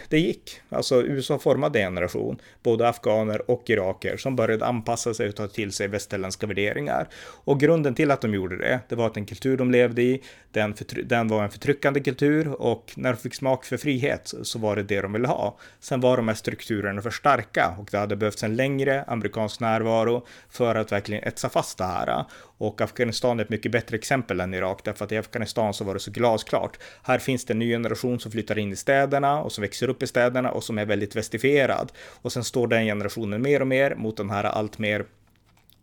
det 0.10 0.20
gick. 0.20 0.62
Alltså 0.70 1.04
USA 1.04 1.40
formade 1.40 1.80
en 1.80 1.86
generation, 1.86 2.42
både 2.64 2.90
afghaner 3.20 3.52
och 3.52 3.70
iraker, 3.70 4.18
som 4.18 4.36
började 4.36 4.66
anpassa 4.66 5.14
sig 5.14 5.30
och 5.30 5.36
ta 5.36 5.48
till 5.48 5.72
sig 5.72 5.88
västerländska 5.88 6.48
värderingar. 6.48 7.08
Och 7.46 7.60
grunden 7.60 7.96
till 7.96 8.12
att 8.12 8.22
de 8.22 8.34
gjorde 8.34 8.58
det, 8.58 8.80
det 8.90 8.96
var 8.96 9.08
att 9.08 9.14
den 9.14 9.26
kultur 9.26 9.58
de 9.58 9.72
levde 9.72 10.02
i, 10.02 10.22
den, 10.52 10.76
den 11.06 11.28
var 11.28 11.44
en 11.44 11.50
förtryckande 11.50 12.00
kultur 12.00 12.48
och 12.48 12.94
när 12.96 13.14
de 13.14 13.20
fick 13.20 13.36
smak 13.36 13.66
för 13.66 13.78
frihet 13.78 14.34
så 14.44 14.60
var 14.60 14.76
det 14.76 14.84
det 14.84 15.02
de 15.02 15.14
ville 15.14 15.28
ha. 15.28 15.58
Sen 15.80 16.02
var 16.02 16.18
de 16.18 16.28
här 16.28 16.36
strukturerna 16.36 17.02
för 17.02 17.10
starka 17.10 17.76
och 17.80 17.88
det 17.92 17.98
hade 17.98 18.16
behövts 18.16 18.44
en 18.44 18.56
längre 18.56 19.04
amerikansk 19.08 19.60
närvaro 19.60 20.26
för 20.50 20.76
att 20.76 20.92
verkligen 20.92 21.24
etsa 21.24 21.50
fast 21.50 21.78
det 21.78 21.84
här. 21.84 22.26
Och 22.60 22.82
Afghanistan 22.82 23.40
är 23.40 23.44
ett 23.44 23.50
mycket 23.50 23.72
bättre 23.72 23.98
exempel 23.98 24.40
än 24.40 24.54
Irak, 24.54 24.82
därför 24.84 25.06
att 25.06 25.12
i 25.12 25.18
Afghanistan 25.18 25.74
så 25.74 25.84
var 25.84 25.94
det 25.94 26.00
så 26.00 26.12
glasklart. 26.12 26.80
Här 27.04 27.20
finns 27.20 27.46
det 27.46 27.54
en 27.54 27.60
ny 27.60 27.72
generation 27.72 28.20
som 28.20 28.32
flyttar 28.32 28.58
in 28.58 28.72
i 28.72 28.76
städerna 28.76 29.42
och 29.42 29.52
som 29.52 29.62
växer 29.62 29.90
upp 29.90 30.04
i 30.04 30.08
städerna 30.08 30.52
och 30.52 30.64
som 30.64 30.78
är 30.78 30.86
väldigt 30.86 31.16
vestifierad. 31.16 31.92
Och 32.22 32.32
sen 32.32 32.44
står 32.44 32.68
den 32.68 32.86
generationen 32.86 33.09
mer 33.18 33.62
och 33.62 33.68
mer 33.68 33.96
mot 33.96 34.18
den 34.18 34.30
här 34.30 34.44
allt 34.44 34.78
mer 34.78 35.06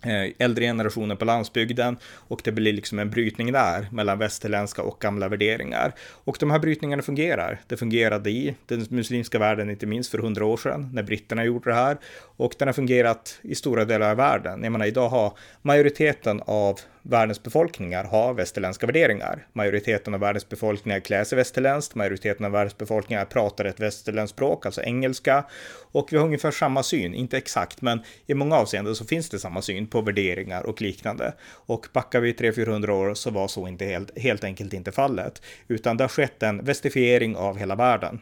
eh, 0.02 0.32
äldre 0.38 0.64
generationer 0.64 1.14
på 1.16 1.24
landsbygden 1.24 1.96
och 2.04 2.40
det 2.44 2.52
blir 2.52 2.72
liksom 2.72 2.98
en 2.98 3.10
brytning 3.10 3.52
där 3.52 3.88
mellan 3.92 4.18
västerländska 4.18 4.82
och 4.82 5.00
gamla 5.00 5.28
värderingar. 5.28 5.94
Och 6.00 6.36
de 6.40 6.50
här 6.50 6.58
brytningarna 6.58 7.02
fungerar. 7.02 7.60
Det 7.66 7.76
fungerade 7.76 8.30
i 8.30 8.54
den 8.66 8.86
muslimska 8.90 9.38
världen, 9.38 9.70
inte 9.70 9.86
minst 9.86 10.10
för 10.10 10.18
hundra 10.18 10.44
år 10.44 10.56
sedan, 10.56 10.90
när 10.92 11.02
britterna 11.02 11.44
gjorde 11.44 11.70
det 11.70 11.76
här. 11.76 11.96
Och 12.36 12.54
den 12.58 12.68
har 12.68 12.72
fungerat 12.72 13.38
i 13.42 13.54
stora 13.54 13.84
delar 13.84 14.10
av 14.10 14.16
världen. 14.16 14.62
Jag 14.62 14.72
menar, 14.72 14.86
idag 14.86 15.08
har 15.08 15.32
majoriteten 15.62 16.42
av 16.46 16.80
världens 17.08 17.42
befolkningar 17.42 18.04
har 18.04 18.34
västerländska 18.34 18.86
värderingar. 18.86 19.46
Majoriteten 19.52 20.14
av 20.14 20.20
världens 20.20 20.48
befolkningar 20.48 21.00
klär 21.00 21.24
sig 21.24 21.36
västerländskt, 21.36 21.94
majoriteten 21.94 22.46
av 22.46 22.52
världens 22.52 22.78
befolkningar 22.78 23.24
pratar 23.24 23.64
ett 23.64 23.80
västerländskt 23.80 24.36
språk, 24.36 24.66
alltså 24.66 24.82
engelska. 24.82 25.44
Och 25.92 26.08
vi 26.12 26.16
har 26.16 26.24
ungefär 26.24 26.50
samma 26.50 26.82
syn, 26.82 27.14
inte 27.14 27.36
exakt, 27.36 27.82
men 27.82 28.00
i 28.26 28.34
många 28.34 28.56
avseenden 28.56 28.94
så 28.94 29.04
finns 29.04 29.28
det 29.28 29.38
samma 29.38 29.62
syn 29.62 29.86
på 29.86 30.00
värderingar 30.00 30.62
och 30.66 30.82
liknande. 30.82 31.34
Och 31.66 31.86
backar 31.92 32.20
vi 32.20 32.32
300-400 32.32 32.90
år 32.90 33.14
så 33.14 33.30
var 33.30 33.48
så 33.48 33.68
inte 33.68 33.84
helt, 33.84 34.18
helt 34.18 34.44
enkelt 34.44 34.72
inte 34.72 34.92
fallet, 34.92 35.42
utan 35.68 35.96
det 35.96 36.04
har 36.04 36.08
skett 36.08 36.42
en 36.42 36.64
västifiering 36.64 37.36
av 37.36 37.58
hela 37.58 37.74
världen. 37.74 38.20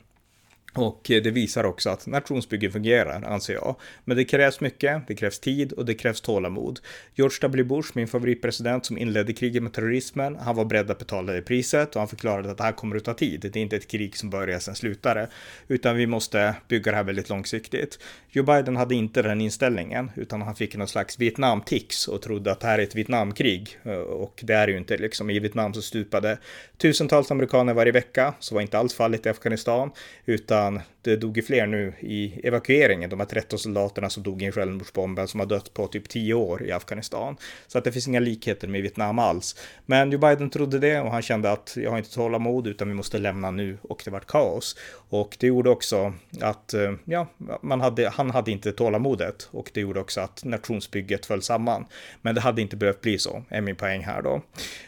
Och 0.77 1.01
det 1.07 1.31
visar 1.31 1.65
också 1.65 1.91
att 1.91 2.07
nationsbygge 2.07 2.71
fungerar, 2.71 3.23
anser 3.23 3.55
jag. 3.55 3.77
Men 4.05 4.17
det 4.17 4.25
krävs 4.25 4.61
mycket, 4.61 5.07
det 5.09 5.15
krävs 5.15 5.39
tid 5.39 5.73
och 5.73 5.85
det 5.85 5.95
krävs 5.95 6.21
tålamod. 6.21 6.81
George 7.15 7.39
W. 7.41 7.65
Bush, 7.65 7.91
min 7.95 8.09
favoritpresident 8.09 8.87
som 8.87 8.99
inledde 8.99 9.33
kriget 9.33 9.63
med 9.63 9.73
terrorismen, 9.73 10.37
han 10.37 10.57
var 10.57 10.65
beredd 10.65 10.91
att 10.91 10.99
betala 10.99 11.33
det 11.33 11.43
priset 11.43 11.95
och 11.95 12.01
han 12.01 12.09
förklarade 12.09 12.51
att 12.51 12.59
det 12.59 12.65
här 12.65 12.73
kommer 12.73 12.97
att 12.97 13.05
ta 13.05 13.15
tid. 13.15 13.41
Det 13.41 13.57
är 13.57 13.63
inte 13.63 13.77
ett 13.77 13.89
krig 13.89 14.17
som 14.17 14.31
börjar 14.31 14.59
sen 14.59 14.75
slutar 14.75 15.15
det, 15.15 15.29
utan 15.69 15.97
vi 15.97 16.07
måste 16.07 16.55
bygga 16.69 16.91
det 16.91 16.97
här 16.97 17.05
väldigt 17.05 17.29
långsiktigt. 17.29 17.99
Joe 18.29 18.45
Biden 18.45 18.77
hade 18.77 18.95
inte 18.95 19.23
den 19.23 19.41
inställningen, 19.41 20.11
utan 20.17 20.43
han 20.43 20.55
fick 20.55 20.77
någon 20.77 20.89
slags 20.89 21.19
Vietnam-tics 21.19 22.09
och 22.09 22.23
trodde 22.23 22.53
att 22.53 22.61
det 22.61 22.67
här 22.67 22.79
är 22.79 22.83
ett 22.83 22.95
Vietnamkrig. 22.95 23.79
Och 24.09 24.41
det 24.43 24.55
är 24.55 24.69
ju 24.69 24.77
inte 24.77 24.97
liksom. 24.97 25.31
I 25.31 25.39
Vietnam 25.39 25.75
så 25.75 25.83
stupade 25.83 26.39
tusentals 26.79 27.31
amerikaner 27.31 27.75
varje 27.75 27.93
vecka, 27.93 28.35
så 28.39 28.55
var 28.55 28.63
inte 28.63 28.79
alls 28.79 28.95
fallet 28.95 29.27
i 29.27 29.29
Afghanistan, 29.29 29.91
utan 30.25 30.64
utan 30.65 30.94
det 31.05 31.17
dog 31.17 31.37
ju 31.37 31.43
fler 31.43 31.67
nu 31.67 31.93
i 32.01 32.41
evakueringen. 32.45 33.11
De 33.11 33.21
här 33.21 33.27
13 33.27 33.59
soldaterna 33.59 34.11
som 34.11 34.23
dog 34.23 34.43
i 34.43 34.45
en 34.45 34.53
självmordsbomb 34.53 35.21
som 35.29 35.41
har 35.41 35.47
dött 35.47 35.75
på 35.75 35.87
typ 35.87 36.09
10 36.09 36.35
år 36.35 36.63
i 36.63 36.73
Afghanistan. 36.73 37.37
Så 37.67 37.79
att 37.79 37.85
det 37.85 37.93
finns 37.93 38.09
inga 38.09 38.21
likheter 38.21 38.69
med 38.69 38.83
Vietnam 38.83 39.19
alls. 39.19 39.57
Men 39.87 40.13
Joe 40.13 40.21
Biden 40.21 40.51
trodde 40.51 40.79
det 40.79 41.01
och 41.01 41.11
han 41.11 41.23
kände 41.23 41.53
att 41.53 41.77
jag 41.77 41.91
har 41.91 41.99
inte 41.99 42.15
tålamod 42.15 42.67
utan 42.67 42.89
vi 42.89 42.95
måste 42.95 43.19
lämna 43.19 43.51
nu 43.51 43.79
och 43.83 44.03
det 44.05 44.11
vart 44.11 44.27
kaos. 44.27 44.77
Och 45.09 45.37
det 45.41 45.47
gjorde 45.47 45.71
också 45.71 46.13
att, 46.41 46.75
eh, 46.75 46.93
ja, 47.05 47.27
man 47.63 47.81
hade, 47.81 48.09
han 48.09 48.31
hade 48.31 48.51
inte 48.51 48.73
tålamodet 48.73 49.49
och 49.51 49.71
det 49.75 49.81
gjorde 49.81 50.01
också 50.01 50.21
att 50.21 50.45
nationsbygget 50.45 51.27
föll 51.27 51.43
samman. 51.43 51.87
Men 52.23 52.35
det 52.35 52.41
hade 52.41 52.63
inte 52.63 52.77
behövt 52.77 53.01
bli 53.01 53.19
så, 53.19 53.45
är 53.49 53.61
min 53.61 53.77
poäng 53.77 54.05
här 54.05 54.23
då. 54.23 54.43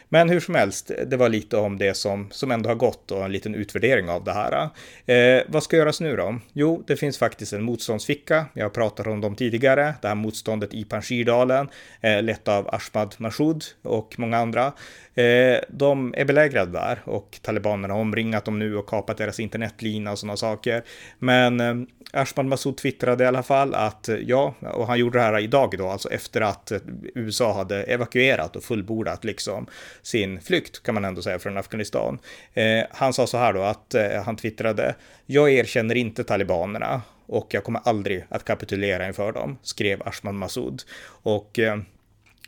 Men 0.09 0.29
hur 0.29 0.39
som 0.39 0.55
helst, 0.55 0.91
det 1.07 1.17
var 1.17 1.29
lite 1.29 1.57
om 1.57 1.77
det 1.77 1.93
som, 1.93 2.27
som 2.31 2.51
ändå 2.51 2.69
har 2.69 2.75
gått 2.75 3.11
och 3.11 3.25
en 3.25 3.31
liten 3.31 3.55
utvärdering 3.55 4.09
av 4.09 4.23
det 4.23 4.33
här. 4.33 4.69
Eh, 5.05 5.43
vad 5.47 5.63
ska 5.63 5.77
göras 5.77 6.01
nu 6.01 6.06
då? 6.15 6.39
Jo, 6.53 6.83
det 6.87 6.95
finns 6.95 7.17
faktiskt 7.17 7.53
en 7.53 7.63
motståndsficka. 7.63 8.45
Jag 8.53 8.65
har 8.65 8.69
pratat 8.69 9.07
om 9.07 9.21
dem 9.21 9.35
tidigare. 9.35 9.93
Det 10.01 10.07
här 10.07 10.15
motståndet 10.15 10.73
i 10.73 10.83
Panjshirdalen, 10.83 11.69
eh, 12.01 12.23
lett 12.23 12.47
av 12.47 12.75
Ashmad 12.75 13.15
Mashoud 13.17 13.63
och 13.81 14.15
många 14.17 14.37
andra. 14.37 14.73
Eh, 15.17 15.59
de 15.69 16.13
är 16.17 16.25
belägrade 16.25 16.71
där 16.71 16.99
och 17.03 17.39
talibanerna 17.41 17.93
har 17.93 18.01
omringat 18.01 18.45
dem 18.45 18.59
nu 18.59 18.75
och 18.75 18.89
kapat 18.89 19.17
deras 19.17 19.39
internetlina 19.39 20.11
och 20.11 20.19
sådana 20.19 20.37
saker. 20.37 20.83
Men 21.19 21.59
eh, 21.59 21.75
Ashman 22.11 22.49
Massoud 22.49 22.77
twittrade 22.77 23.23
i 23.23 23.27
alla 23.27 23.43
fall 23.43 23.75
att 23.75 24.09
eh, 24.09 24.15
ja, 24.15 24.53
och 24.73 24.87
han 24.87 24.99
gjorde 24.99 25.19
det 25.19 25.23
här 25.23 25.39
idag 25.39 25.75
då, 25.77 25.89
alltså 25.89 26.09
efter 26.09 26.41
att 26.41 26.71
eh, 26.71 26.79
USA 27.15 27.53
hade 27.53 27.83
evakuerat 27.83 28.55
och 28.55 28.63
fullbordat 28.63 29.23
liksom 29.23 29.67
sin 30.01 30.41
flykt 30.41 30.83
kan 30.83 30.93
man 30.93 31.05
ändå 31.05 31.21
säga 31.21 31.39
från 31.39 31.57
Afghanistan. 31.57 32.19
Eh, 32.53 32.83
han 32.91 33.13
sa 33.13 33.27
så 33.27 33.37
här 33.37 33.53
då 33.53 33.61
att 33.61 33.93
eh, 33.93 34.23
han 34.25 34.35
twittrade, 34.35 34.95
jag 35.25 35.51
erkänner 35.51 35.95
inte 35.95 36.23
talibanerna 36.23 37.01
och 37.25 37.47
jag 37.53 37.63
kommer 37.63 37.81
aldrig 37.83 38.25
att 38.29 38.43
kapitulera 38.43 39.07
inför 39.07 39.31
dem, 39.31 39.57
skrev 39.61 40.01
Ashman 40.07 40.37
Massoud. 40.37 40.81
Och 41.23 41.59
eh, 41.59 41.77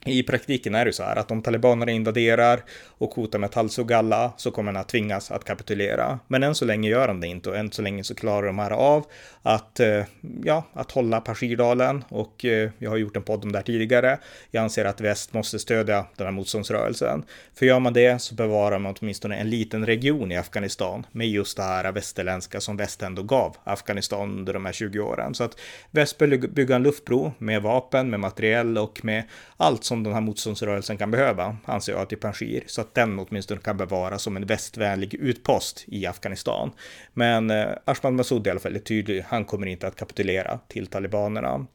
i 0.06 0.24
praktiken 0.24 0.76
är 0.76 0.86
det 0.86 0.94
så 0.94 1.04
här 1.04 1.16
att 1.16 1.32
om 1.32 1.42
talibanerna 1.42 1.92
invaderar 1.92 2.64
och 2.88 3.14
hotar 3.14 3.40
med 3.40 3.52
Talsugalla 3.52 4.34
så 4.38 4.52
kommer 4.52 4.72
han 4.72 4.82
att 4.82 4.90
tvingas 4.90 5.32
att 5.32 5.44
kapitulera. 5.44 6.20
Men 6.28 6.44
än 6.44 6.56
så 6.56 6.66
länge 6.66 6.90
gör 6.90 7.08
han 7.08 7.22
det 7.22 7.28
inte 7.28 7.50
och 7.50 7.58
än 7.58 7.72
så 7.72 7.82
länge 7.82 8.04
så 8.04 8.16
klarar 8.16 8.48
de 8.48 8.60
här 8.60 8.72
av 8.72 9.06
att, 9.42 9.80
eh, 9.80 10.04
ja, 10.44 10.64
att 10.74 10.92
hålla 10.92 11.22
Pashirdalen 11.22 12.04
och 12.10 12.46
eh, 12.46 12.70
jag 12.78 12.90
har 12.90 12.98
gjort 12.98 13.16
en 13.16 13.24
podd 13.24 13.44
om 13.44 13.52
det 13.52 13.58
här 13.58 13.64
tidigare. 13.64 14.20
Jag 14.52 14.64
anser 14.64 14.86
att 14.86 15.02
väst 15.02 15.34
måste 15.34 15.60
stödja 15.60 16.06
den 16.16 16.28
här 16.28 16.32
motståndsrörelsen. 16.32 17.24
För 17.54 17.66
gör 17.66 17.80
man 17.80 17.94
det 17.94 18.22
så 18.22 18.36
bevarar 18.36 18.80
man 18.80 18.96
åtminstone 19.00 19.36
en 19.36 19.50
liten 19.50 19.86
region 19.86 20.32
i 20.32 20.38
Afghanistan 20.38 21.06
med 21.12 21.28
just 21.28 21.58
det 21.58 21.64
här 21.64 21.92
västerländska 21.92 22.62
som 22.62 22.78
väst 22.78 23.04
ändå 23.04 23.24
gav 23.24 23.58
Afghanistan 23.64 24.30
under 24.40 24.54
de 24.54 24.66
här 24.66 24.74
20 24.74 25.00
åren. 25.00 25.36
Så 25.36 25.44
att 25.44 25.60
väst 25.92 26.18
bör 26.18 26.48
bygga 26.48 26.76
en 26.76 26.84
luftbro 26.84 27.34
med 27.38 27.62
vapen, 27.62 28.10
med 28.10 28.20
materiell 28.20 28.78
och 28.78 29.06
med 29.06 29.24
allt 29.58 29.84
som 29.90 30.04
den 30.04 30.14
här 30.14 30.22
motståndsrörelsen 30.22 30.98
kan 30.98 31.12
behöva, 31.12 31.58
anser 31.66 31.94
jag, 31.94 32.10
till 32.10 32.18
Panjshir, 32.18 32.64
så 32.66 32.82
att 32.82 32.96
den 32.96 33.20
åtminstone 33.20 33.62
kan 33.62 33.78
bevaras 33.78 34.22
som 34.22 34.38
en 34.38 34.46
västvänlig 34.46 35.14
utpost 35.14 35.86
i 35.88 36.06
Afghanistan. 36.06 36.72
Men 37.14 37.50
eh, 37.50 37.68
Ashman 37.86 38.16
Massoud 38.16 38.48
i 38.48 38.50
alla 38.50 38.60
fall 38.60 38.76
är 38.76 38.80
tydlig, 38.80 39.26
han 39.28 39.46
kommer 39.46 39.68
inte 39.68 39.88
att 39.88 39.96
kapitulera 39.96 40.60
till 40.68 40.88
talibanerna. 40.88 41.66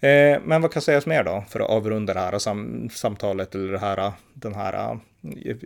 Eh, 0.00 0.40
men 0.44 0.62
vad 0.62 0.72
kan 0.72 0.82
sägas 0.82 1.06
mer 1.06 1.24
då 1.24 1.44
för 1.48 1.60
att 1.60 1.70
avrunda 1.70 2.14
det 2.14 2.20
här 2.20 2.38
sam 2.38 2.90
samtalet 2.92 3.54
eller 3.54 3.72
det 3.72 3.78
här, 3.78 4.12
den 4.34 4.54
här 4.54 4.98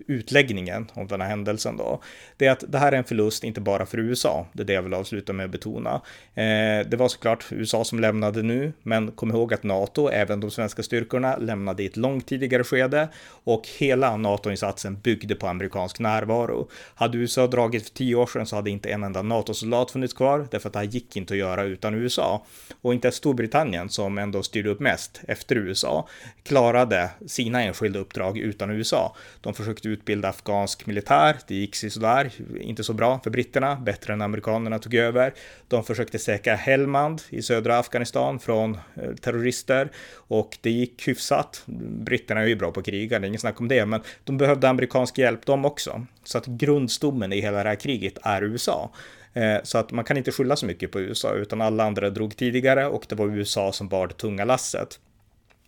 utläggningen 0.07 0.91
om 0.95 1.07
den 1.07 1.21
här 1.21 1.29
händelsen 1.29 1.77
då, 1.77 2.03
det 2.37 2.47
är 2.47 2.51
att 2.51 2.65
det 2.69 2.79
här 2.79 2.93
är 2.93 2.97
en 2.97 3.05
förlust 3.05 3.45
inte 3.45 3.61
bara 3.61 3.87
för 3.87 3.99
USA, 3.99 4.47
det 4.53 4.63
är 4.63 4.67
det 4.67 4.73
jag 4.73 4.83
vill 4.83 4.95
avsluta 4.95 5.33
med 5.33 5.45
att 5.45 5.51
betona. 5.51 6.01
Eh, 6.35 6.87
det 6.87 6.97
var 6.97 7.09
såklart 7.09 7.47
USA 7.51 7.85
som 7.85 8.01
lämnade 8.01 8.43
nu, 8.43 8.73
men 8.83 9.11
kom 9.11 9.31
ihåg 9.31 9.55
att 9.55 9.63
NATO, 9.63 10.09
även 10.09 10.41
de 10.41 10.51
svenska 10.51 10.83
styrkorna, 10.83 11.37
lämnade 11.37 11.83
i 11.83 11.87
ett 11.87 11.97
långt 11.97 12.27
tidigare 12.27 12.65
skede 12.65 13.09
och 13.45 13.69
hela 13.79 14.17
NATO-insatsen 14.17 14.97
byggde 15.03 15.35
på 15.35 15.47
amerikansk 15.47 15.99
närvaro. 15.99 16.69
Hade 16.95 17.19
USA 17.19 17.47
dragit 17.47 17.83
för 17.83 17.95
tio 17.95 18.15
år 18.15 18.27
sedan 18.27 18.47
så 18.47 18.57
hade 18.57 18.71
inte 18.71 18.89
en 18.91 19.03
enda 19.03 19.23
NATO-soldat 19.23 19.91
funnits 19.91 20.15
kvar, 20.15 20.47
därför 20.51 20.69
att 20.69 20.73
det 20.73 20.79
här 20.79 20.87
gick 20.87 21.17
inte 21.17 21.35
att 21.35 21.39
göra 21.39 21.63
utan 21.63 21.95
USA. 21.95 22.45
Och 22.81 22.95
inte 22.95 23.11
Storbritannien, 23.13 23.89
som 23.89 24.19
ändå 24.19 24.43
styrde 24.43 24.71
upp 24.71 24.81
mest 24.81 25.21
efter 25.29 25.57
USA, 25.57 26.09
klarade 26.43 27.11
sina 27.27 27.63
enskilda 27.63 27.99
uppdrag 27.99 28.39
utan 28.39 28.71
USA. 28.71 29.17
De 29.41 29.50
de 29.51 29.55
försökte 29.55 29.89
utbilda 29.89 30.29
afghansk 30.29 30.87
militär. 30.87 31.37
Det 31.47 31.55
gick 31.55 31.77
sådär, 31.77 32.31
inte 32.61 32.85
så 32.85 32.93
bra 32.93 33.21
för 33.25 33.31
britterna, 33.31 33.77
bättre 33.77 34.13
än 34.13 34.23
amerikanerna 34.23 34.79
tog 34.79 34.95
över. 34.95 35.35
De 35.69 35.85
försökte 35.85 36.19
säkra 36.19 36.55
Helmand 36.55 37.23
i 37.29 37.43
södra 37.43 37.79
Afghanistan 37.79 38.39
från 38.39 38.75
eh, 38.75 39.15
terrorister 39.21 39.89
och 40.15 40.59
det 40.61 40.71
gick 40.71 41.09
hyfsat. 41.09 41.63
Britterna 41.87 42.41
är 42.41 42.47
ju 42.47 42.57
bra 42.57 42.73
på 42.73 42.81
att 42.81 42.87
kriga, 42.87 43.19
det 43.19 43.27
är 43.27 43.29
inget 43.29 43.41
snack 43.41 43.61
om 43.61 43.69
det, 43.69 43.87
men 43.87 44.01
de 44.25 44.39
behövde 44.39 44.69
amerikansk 44.69 45.19
hjälp 45.19 45.47
de 45.47 45.65
också. 45.65 46.07
Så 46.25 46.39
att 46.39 46.47
grundstommen 46.47 47.33
i 47.33 47.41
hela 47.41 47.63
det 47.63 47.69
här 47.69 47.77
kriget 47.77 48.19
är 48.23 48.43
USA. 48.43 48.91
Eh, 49.33 49.57
så 49.63 49.79
att 49.79 49.93
man 49.93 50.05
kan 50.05 50.17
inte 50.17 50.33
skylla 50.33 50.57
så 50.57 50.67
mycket 50.67 50.93
på 50.93 51.01
USA, 51.01 51.35
utan 51.35 51.61
alla 51.61 51.85
andra 51.85 52.11
drog 52.11 52.37
tidigare 52.37 52.87
och 52.87 53.07
det 53.09 53.15
var 53.15 53.37
USA 53.37 53.73
som 53.73 53.89
bar 53.89 54.07
det 54.07 54.15
tunga 54.15 54.45
lasset. 54.45 54.99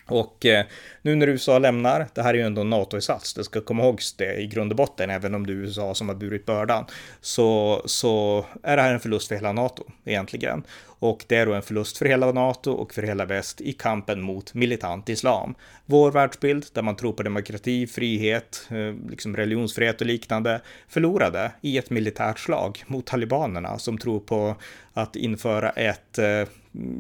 Och 0.07 0.47
eh, 0.47 0.67
nu 1.03 1.15
när 1.15 1.27
USA 1.27 1.59
lämnar, 1.59 2.07
det 2.15 2.23
här 2.23 2.35
är 2.35 2.39
ju 2.39 2.45
ändå 2.45 2.61
en 2.61 2.71
NATO-insats, 2.71 3.35
det 3.35 3.45
ska 3.45 3.61
komma 3.61 3.83
ihåg 3.83 4.01
det 4.19 4.35
i 4.35 4.47
grund 4.47 4.73
och 4.73 4.77
botten, 4.77 5.11
även 5.11 5.35
om 5.35 5.47
det 5.47 5.53
är 5.53 5.55
USA 5.55 5.95
som 5.95 6.09
har 6.09 6.17
burit 6.17 6.47
bördan, 6.47 6.85
så, 7.21 7.83
så 7.87 8.45
är 8.63 8.77
det 8.77 8.83
här 8.83 8.95
en 8.95 9.01
förlust 9.01 9.29
för 9.29 9.35
hela 9.35 9.53
NATO 9.53 9.85
egentligen. 10.05 10.63
Och 11.03 11.25
det 11.29 11.37
är 11.37 11.47
då 11.47 11.53
en 11.53 11.63
förlust 11.63 11.99
för 11.99 12.07
hela 12.07 12.33
NATO 12.33 12.73
och 12.73 12.95
för 12.95 13.03
hela 13.03 13.25
väst 13.25 13.61
i 13.61 13.73
kampen 13.73 14.21
mot 14.21 14.55
militant 14.55 15.09
islam. 15.09 15.55
Vår 15.93 16.11
världsbild, 16.11 16.67
där 16.73 16.83
man 16.83 16.97
tror 16.97 17.13
på 17.13 17.23
demokrati, 17.23 17.87
frihet, 17.87 18.69
eh, 18.71 19.11
liksom 19.11 19.37
religionsfrihet 19.37 20.01
och 20.01 20.07
liknande, 20.07 20.61
förlorade 20.89 21.53
i 21.61 21.79
ett 21.79 21.91
militärt 21.91 22.39
slag 22.39 22.85
mot 22.87 23.07
talibanerna 23.07 23.79
som 23.79 23.99
tror 23.99 24.21
på 24.21 24.57
att 24.93 25.17
införa 25.17 25.71
ett 25.71 26.19
eh, 26.19 26.45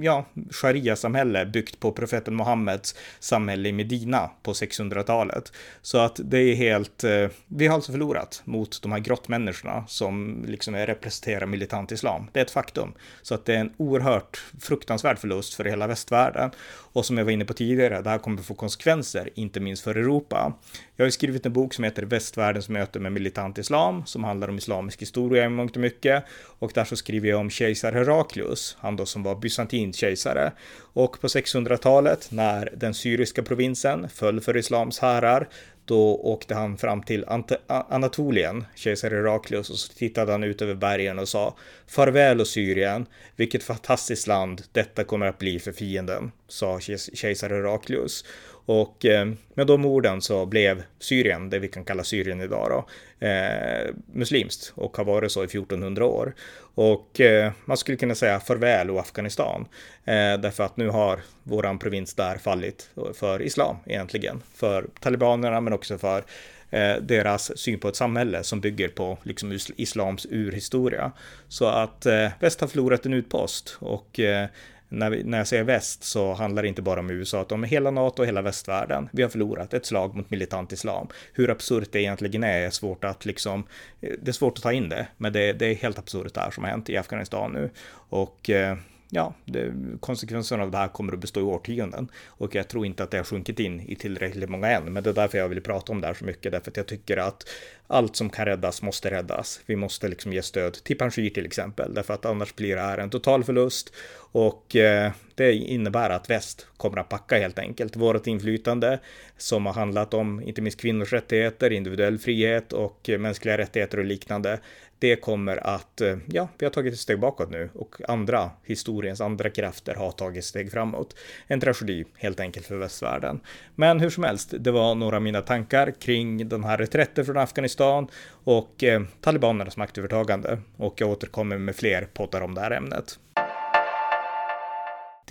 ja, 0.00 0.24
sharia-samhälle 0.50 1.46
byggt 1.46 1.80
på 1.80 1.92
profeten 1.92 2.36
Muhammeds 2.36 2.94
samhälle 3.20 3.68
i 3.68 3.72
Medina 3.72 4.30
på 4.42 4.52
600-talet. 4.52 5.52
Så 5.82 5.98
att 5.98 6.20
det 6.24 6.38
är 6.38 6.54
helt, 6.54 7.04
eh, 7.04 7.28
vi 7.46 7.66
har 7.66 7.74
alltså 7.74 7.92
förlorat 7.92 8.42
mot 8.44 8.82
de 8.82 8.92
här 8.92 8.98
grottmänniskorna 8.98 9.84
som 9.88 10.44
liksom 10.48 10.76
representerar 10.76 11.46
militant 11.46 11.92
islam. 11.92 12.30
Det 12.32 12.40
är 12.40 12.44
ett 12.44 12.50
faktum. 12.50 12.92
Så 13.22 13.34
att 13.34 13.44
det 13.44 13.54
är 13.54 13.58
en 13.60 13.72
oerhört 13.76 14.44
fruktansvärd 14.60 15.18
förlust 15.18 15.54
för 15.54 15.64
hela 15.64 15.86
västvärlden. 15.86 16.50
Och 16.92 17.06
som 17.06 17.18
jag 17.18 17.24
var 17.24 17.32
inne 17.32 17.44
på 17.44 17.54
tidigare, 17.54 18.02
det 18.02 18.10
här 18.10 18.18
kommer 18.18 18.42
få 18.42 18.54
konsekvenser, 18.54 19.30
inte 19.34 19.60
minst 19.60 19.82
för 19.82 19.94
Europa. 19.94 20.52
Jag 20.96 21.04
har 21.04 21.10
skrivit 21.10 21.46
en 21.46 21.52
bok 21.52 21.74
som 21.74 21.84
heter 21.84 22.02
Västvärldens 22.02 22.68
möte 22.68 22.98
med 22.98 23.12
militant 23.12 23.58
islam, 23.58 24.06
som 24.06 24.24
handlar 24.24 24.48
om 24.48 24.58
islamisk 24.58 25.02
historia 25.02 25.44
i 25.44 25.48
mångt 25.48 25.76
och 25.76 25.82
mycket. 25.82 26.24
Och 26.58 26.72
där 26.74 26.84
så 26.84 26.96
skriver 26.96 27.28
jag 27.28 27.40
om 27.40 27.50
kejsar 27.50 27.92
Heraklius, 27.92 28.76
han 28.80 28.96
då 28.96 29.06
som 29.06 29.22
var 29.22 29.34
bysantinsk 29.34 29.98
kejsare. 29.98 30.52
Och 30.92 31.20
på 31.20 31.26
600-talet, 31.26 32.28
när 32.30 32.72
den 32.76 32.94
syriska 32.94 33.42
provinsen 33.42 34.08
föll 34.08 34.40
för 34.40 34.56
islams 34.56 34.98
härar, 34.98 35.48
då 35.84 36.16
åkte 36.16 36.54
han 36.54 36.76
fram 36.76 37.02
till 37.02 37.24
Ant 37.28 37.52
Anatolien, 37.66 38.64
kejsar 38.74 39.10
Heraklius, 39.10 39.70
och 39.70 39.76
så 39.76 39.92
tittade 39.92 40.32
han 40.32 40.44
ut 40.44 40.62
över 40.62 40.74
bergen 40.74 41.18
och 41.18 41.28
sa 41.28 41.56
Farväl 41.86 42.40
och 42.40 42.46
Syrien, 42.46 43.06
vilket 43.36 43.62
fantastiskt 43.62 44.26
land 44.26 44.62
detta 44.72 45.04
kommer 45.04 45.26
att 45.26 45.38
bli 45.38 45.58
för 45.58 45.72
fienden, 45.72 46.32
sa 46.48 46.80
kejsar 47.14 47.50
Heraklius. 47.50 48.24
Och 48.66 49.04
eh, 49.04 49.28
med 49.54 49.66
de 49.66 49.84
orden 49.84 50.22
så 50.22 50.46
blev 50.46 50.82
Syrien, 50.98 51.50
det 51.50 51.58
vi 51.58 51.68
kan 51.68 51.84
kalla 51.84 52.04
Syrien 52.04 52.40
idag 52.40 52.68
då, 52.70 52.86
eh, 53.26 53.94
muslimskt 54.12 54.72
och 54.74 54.96
har 54.96 55.04
varit 55.04 55.32
så 55.32 55.42
i 55.42 55.46
1400 55.46 56.04
år. 56.04 56.34
Och 56.74 57.20
eh, 57.20 57.52
man 57.64 57.76
skulle 57.76 57.96
kunna 57.96 58.14
säga 58.14 58.40
farväl 58.40 58.90
och 58.90 59.00
Afghanistan. 59.00 59.66
Eh, 60.04 60.40
därför 60.40 60.64
att 60.64 60.76
nu 60.76 60.88
har 60.88 61.20
våran 61.42 61.78
provins 61.78 62.14
där 62.14 62.38
fallit 62.38 62.90
för 63.14 63.42
islam 63.42 63.76
egentligen. 63.86 64.42
För 64.54 64.86
talibanerna 65.00 65.60
men 65.60 65.72
också 65.72 65.98
för 65.98 66.24
eh, 66.70 66.96
deras 66.96 67.58
syn 67.58 67.78
på 67.78 67.88
ett 67.88 67.96
samhälle 67.96 68.42
som 68.44 68.60
bygger 68.60 68.88
på 68.88 69.18
liksom 69.22 69.58
islams 69.76 70.26
urhistoria. 70.30 71.12
Så 71.48 71.66
att 71.66 72.06
eh, 72.06 72.28
väst 72.40 72.60
har 72.60 72.68
förlorat 72.68 73.06
en 73.06 73.12
utpost 73.12 73.76
och 73.78 74.20
eh, 74.20 74.48
när, 74.92 75.10
vi, 75.10 75.24
när 75.24 75.38
jag 75.38 75.46
säger 75.46 75.64
väst 75.64 76.04
så 76.04 76.32
handlar 76.32 76.62
det 76.62 76.68
inte 76.68 76.82
bara 76.82 77.00
om 77.00 77.10
USA, 77.10 77.42
utan 77.42 77.58
om 77.58 77.64
hela 77.64 77.90
NATO 77.90 78.22
och 78.22 78.28
hela 78.28 78.42
västvärlden. 78.42 79.08
Vi 79.12 79.22
har 79.22 79.30
förlorat 79.30 79.74
ett 79.74 79.86
slag 79.86 80.16
mot 80.16 80.30
militant 80.30 80.72
islam. 80.72 81.08
Hur 81.32 81.50
absurt 81.50 81.88
det 81.92 82.00
egentligen 82.00 82.44
är, 82.44 82.60
är 82.60 82.70
svårt 82.70 83.04
att 83.04 83.24
liksom, 83.24 83.64
eh, 84.00 84.12
det 84.22 84.30
är 84.30 84.32
svårt 84.32 84.58
att 84.58 84.62
ta 84.62 84.72
in 84.72 84.88
det, 84.88 85.06
men 85.16 85.32
det, 85.32 85.52
det 85.52 85.66
är 85.66 85.74
helt 85.74 85.98
absurt 85.98 86.34
det 86.34 86.40
här 86.40 86.50
som 86.50 86.64
har 86.64 86.70
hänt 86.70 86.90
i 86.90 86.96
Afghanistan 86.96 87.52
nu. 87.52 87.70
Och 88.08 88.50
eh, 88.50 88.76
ja, 89.14 89.34
det, 89.44 89.72
konsekvenserna 90.00 90.62
av 90.62 90.70
det 90.70 90.78
här 90.78 90.88
kommer 90.88 91.12
att 91.12 91.18
bestå 91.18 91.40
i 91.40 91.42
årtionden. 91.42 92.08
Och 92.26 92.54
jag 92.54 92.68
tror 92.68 92.86
inte 92.86 93.02
att 93.02 93.10
det 93.10 93.16
har 93.16 93.24
sjunkit 93.24 93.60
in 93.60 93.80
i 93.80 93.96
tillräckligt 93.96 94.50
många 94.50 94.68
än. 94.68 94.92
Men 94.92 95.02
det 95.02 95.10
är 95.10 95.14
därför 95.14 95.38
jag 95.38 95.48
vill 95.48 95.60
prata 95.60 95.92
om 95.92 96.00
det 96.00 96.06
här 96.06 96.14
så 96.14 96.24
mycket. 96.24 96.52
Därför 96.52 96.70
att 96.70 96.76
jag 96.76 96.86
tycker 96.86 97.16
att 97.16 97.48
allt 97.86 98.16
som 98.16 98.30
kan 98.30 98.46
räddas 98.46 98.82
måste 98.82 99.10
räddas. 99.10 99.60
Vi 99.66 99.76
måste 99.76 100.08
liksom 100.08 100.32
ge 100.32 100.42
stöd 100.42 100.72
till 100.84 100.98
Panjshir 100.98 101.30
till 101.30 101.46
exempel. 101.46 101.94
Därför 101.94 102.14
att 102.14 102.24
annars 102.24 102.54
blir 102.54 102.76
det 102.76 102.82
här 102.82 102.98
en 102.98 103.10
total 103.10 103.44
förlust. 103.44 103.92
Och 104.32 104.76
eh, 104.76 105.12
det 105.34 105.54
innebär 105.54 106.10
att 106.10 106.30
väst 106.30 106.66
kommer 106.76 106.98
att 106.98 107.08
packa 107.08 107.38
helt 107.38 107.58
enkelt. 107.58 107.96
Vårt 107.96 108.26
inflytande 108.26 108.98
som 109.36 109.66
har 109.66 109.72
handlat 109.72 110.14
om 110.14 110.42
inte 110.42 110.62
minst 110.62 110.80
kvinnors 110.80 111.12
rättigheter, 111.12 111.70
individuell 111.70 112.18
frihet 112.18 112.72
och 112.72 113.10
mänskliga 113.18 113.58
rättigheter 113.58 113.98
och 113.98 114.04
liknande 114.04 114.60
det 115.02 115.16
kommer 115.16 115.66
att, 115.66 116.00
eh, 116.00 116.16
ja, 116.26 116.48
vi 116.58 116.66
har 116.66 116.70
tagit 116.70 116.94
ett 116.94 117.00
steg 117.00 117.20
bakåt 117.20 117.50
nu 117.50 117.70
och 117.74 117.96
andra, 118.08 118.50
historiens 118.64 119.20
andra 119.20 119.50
krafter 119.50 119.94
har 119.94 120.10
tagit 120.10 120.44
steg 120.44 120.72
framåt. 120.72 121.16
En 121.46 121.60
tragedi 121.60 122.04
helt 122.14 122.40
enkelt 122.40 122.66
för 122.66 122.76
västvärlden. 122.76 123.40
Men 123.74 124.00
hur 124.00 124.10
som 124.10 124.24
helst, 124.24 124.54
det 124.58 124.70
var 124.70 124.94
några 124.94 125.16
av 125.16 125.22
mina 125.22 125.40
tankar 125.40 125.90
kring 126.00 126.48
den 126.48 126.64
här 126.64 126.78
reträtten 126.78 127.24
från 127.24 127.36
Afghanistan 127.36 128.08
och 128.44 128.84
eh, 128.84 129.02
talibanernas 129.20 129.76
maktövertagande. 129.76 130.58
Och 130.76 131.00
jag 131.00 131.10
återkommer 131.10 131.58
med 131.58 131.76
fler 131.76 132.08
poddar 132.14 132.40
om 132.40 132.54
det 132.54 132.60
här 132.60 132.70
ämnet. 132.70 133.18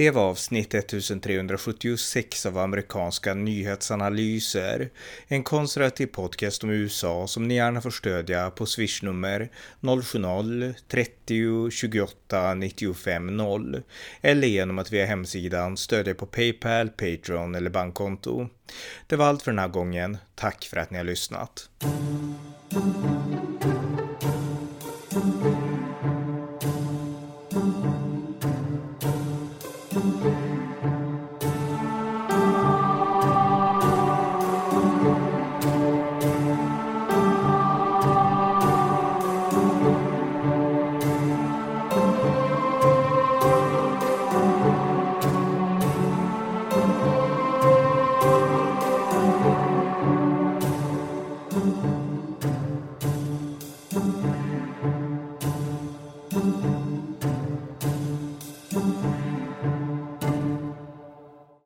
Det 0.01 0.11
var 0.11 0.29
avsnitt 0.29 0.73
1376 0.73 2.45
av 2.45 2.57
amerikanska 2.57 3.33
nyhetsanalyser. 3.33 4.89
En 5.27 5.43
konservativ 5.43 6.07
podcast 6.07 6.63
om 6.63 6.69
USA 6.69 7.27
som 7.27 7.47
ni 7.47 7.55
gärna 7.55 7.81
får 7.81 7.89
stödja 7.89 8.49
på 8.49 8.65
swishnummer 8.65 9.49
070-30 9.81 11.69
28 11.69 12.53
95 12.53 13.37
0 13.37 13.81
eller 14.21 14.47
genom 14.47 14.79
att 14.79 14.91
via 14.91 15.05
hemsidan 15.05 15.77
stödja 15.77 16.13
på 16.13 16.25
Paypal, 16.25 16.89
Patreon 16.89 17.55
eller 17.55 17.69
bankkonto. 17.69 18.49
Det 19.07 19.15
var 19.15 19.25
allt 19.25 19.41
för 19.41 19.51
den 19.51 19.59
här 19.59 19.67
gången. 19.67 20.17
Tack 20.35 20.65
för 20.65 20.77
att 20.77 20.91
ni 20.91 20.97
har 20.97 21.05
lyssnat. 21.05 21.69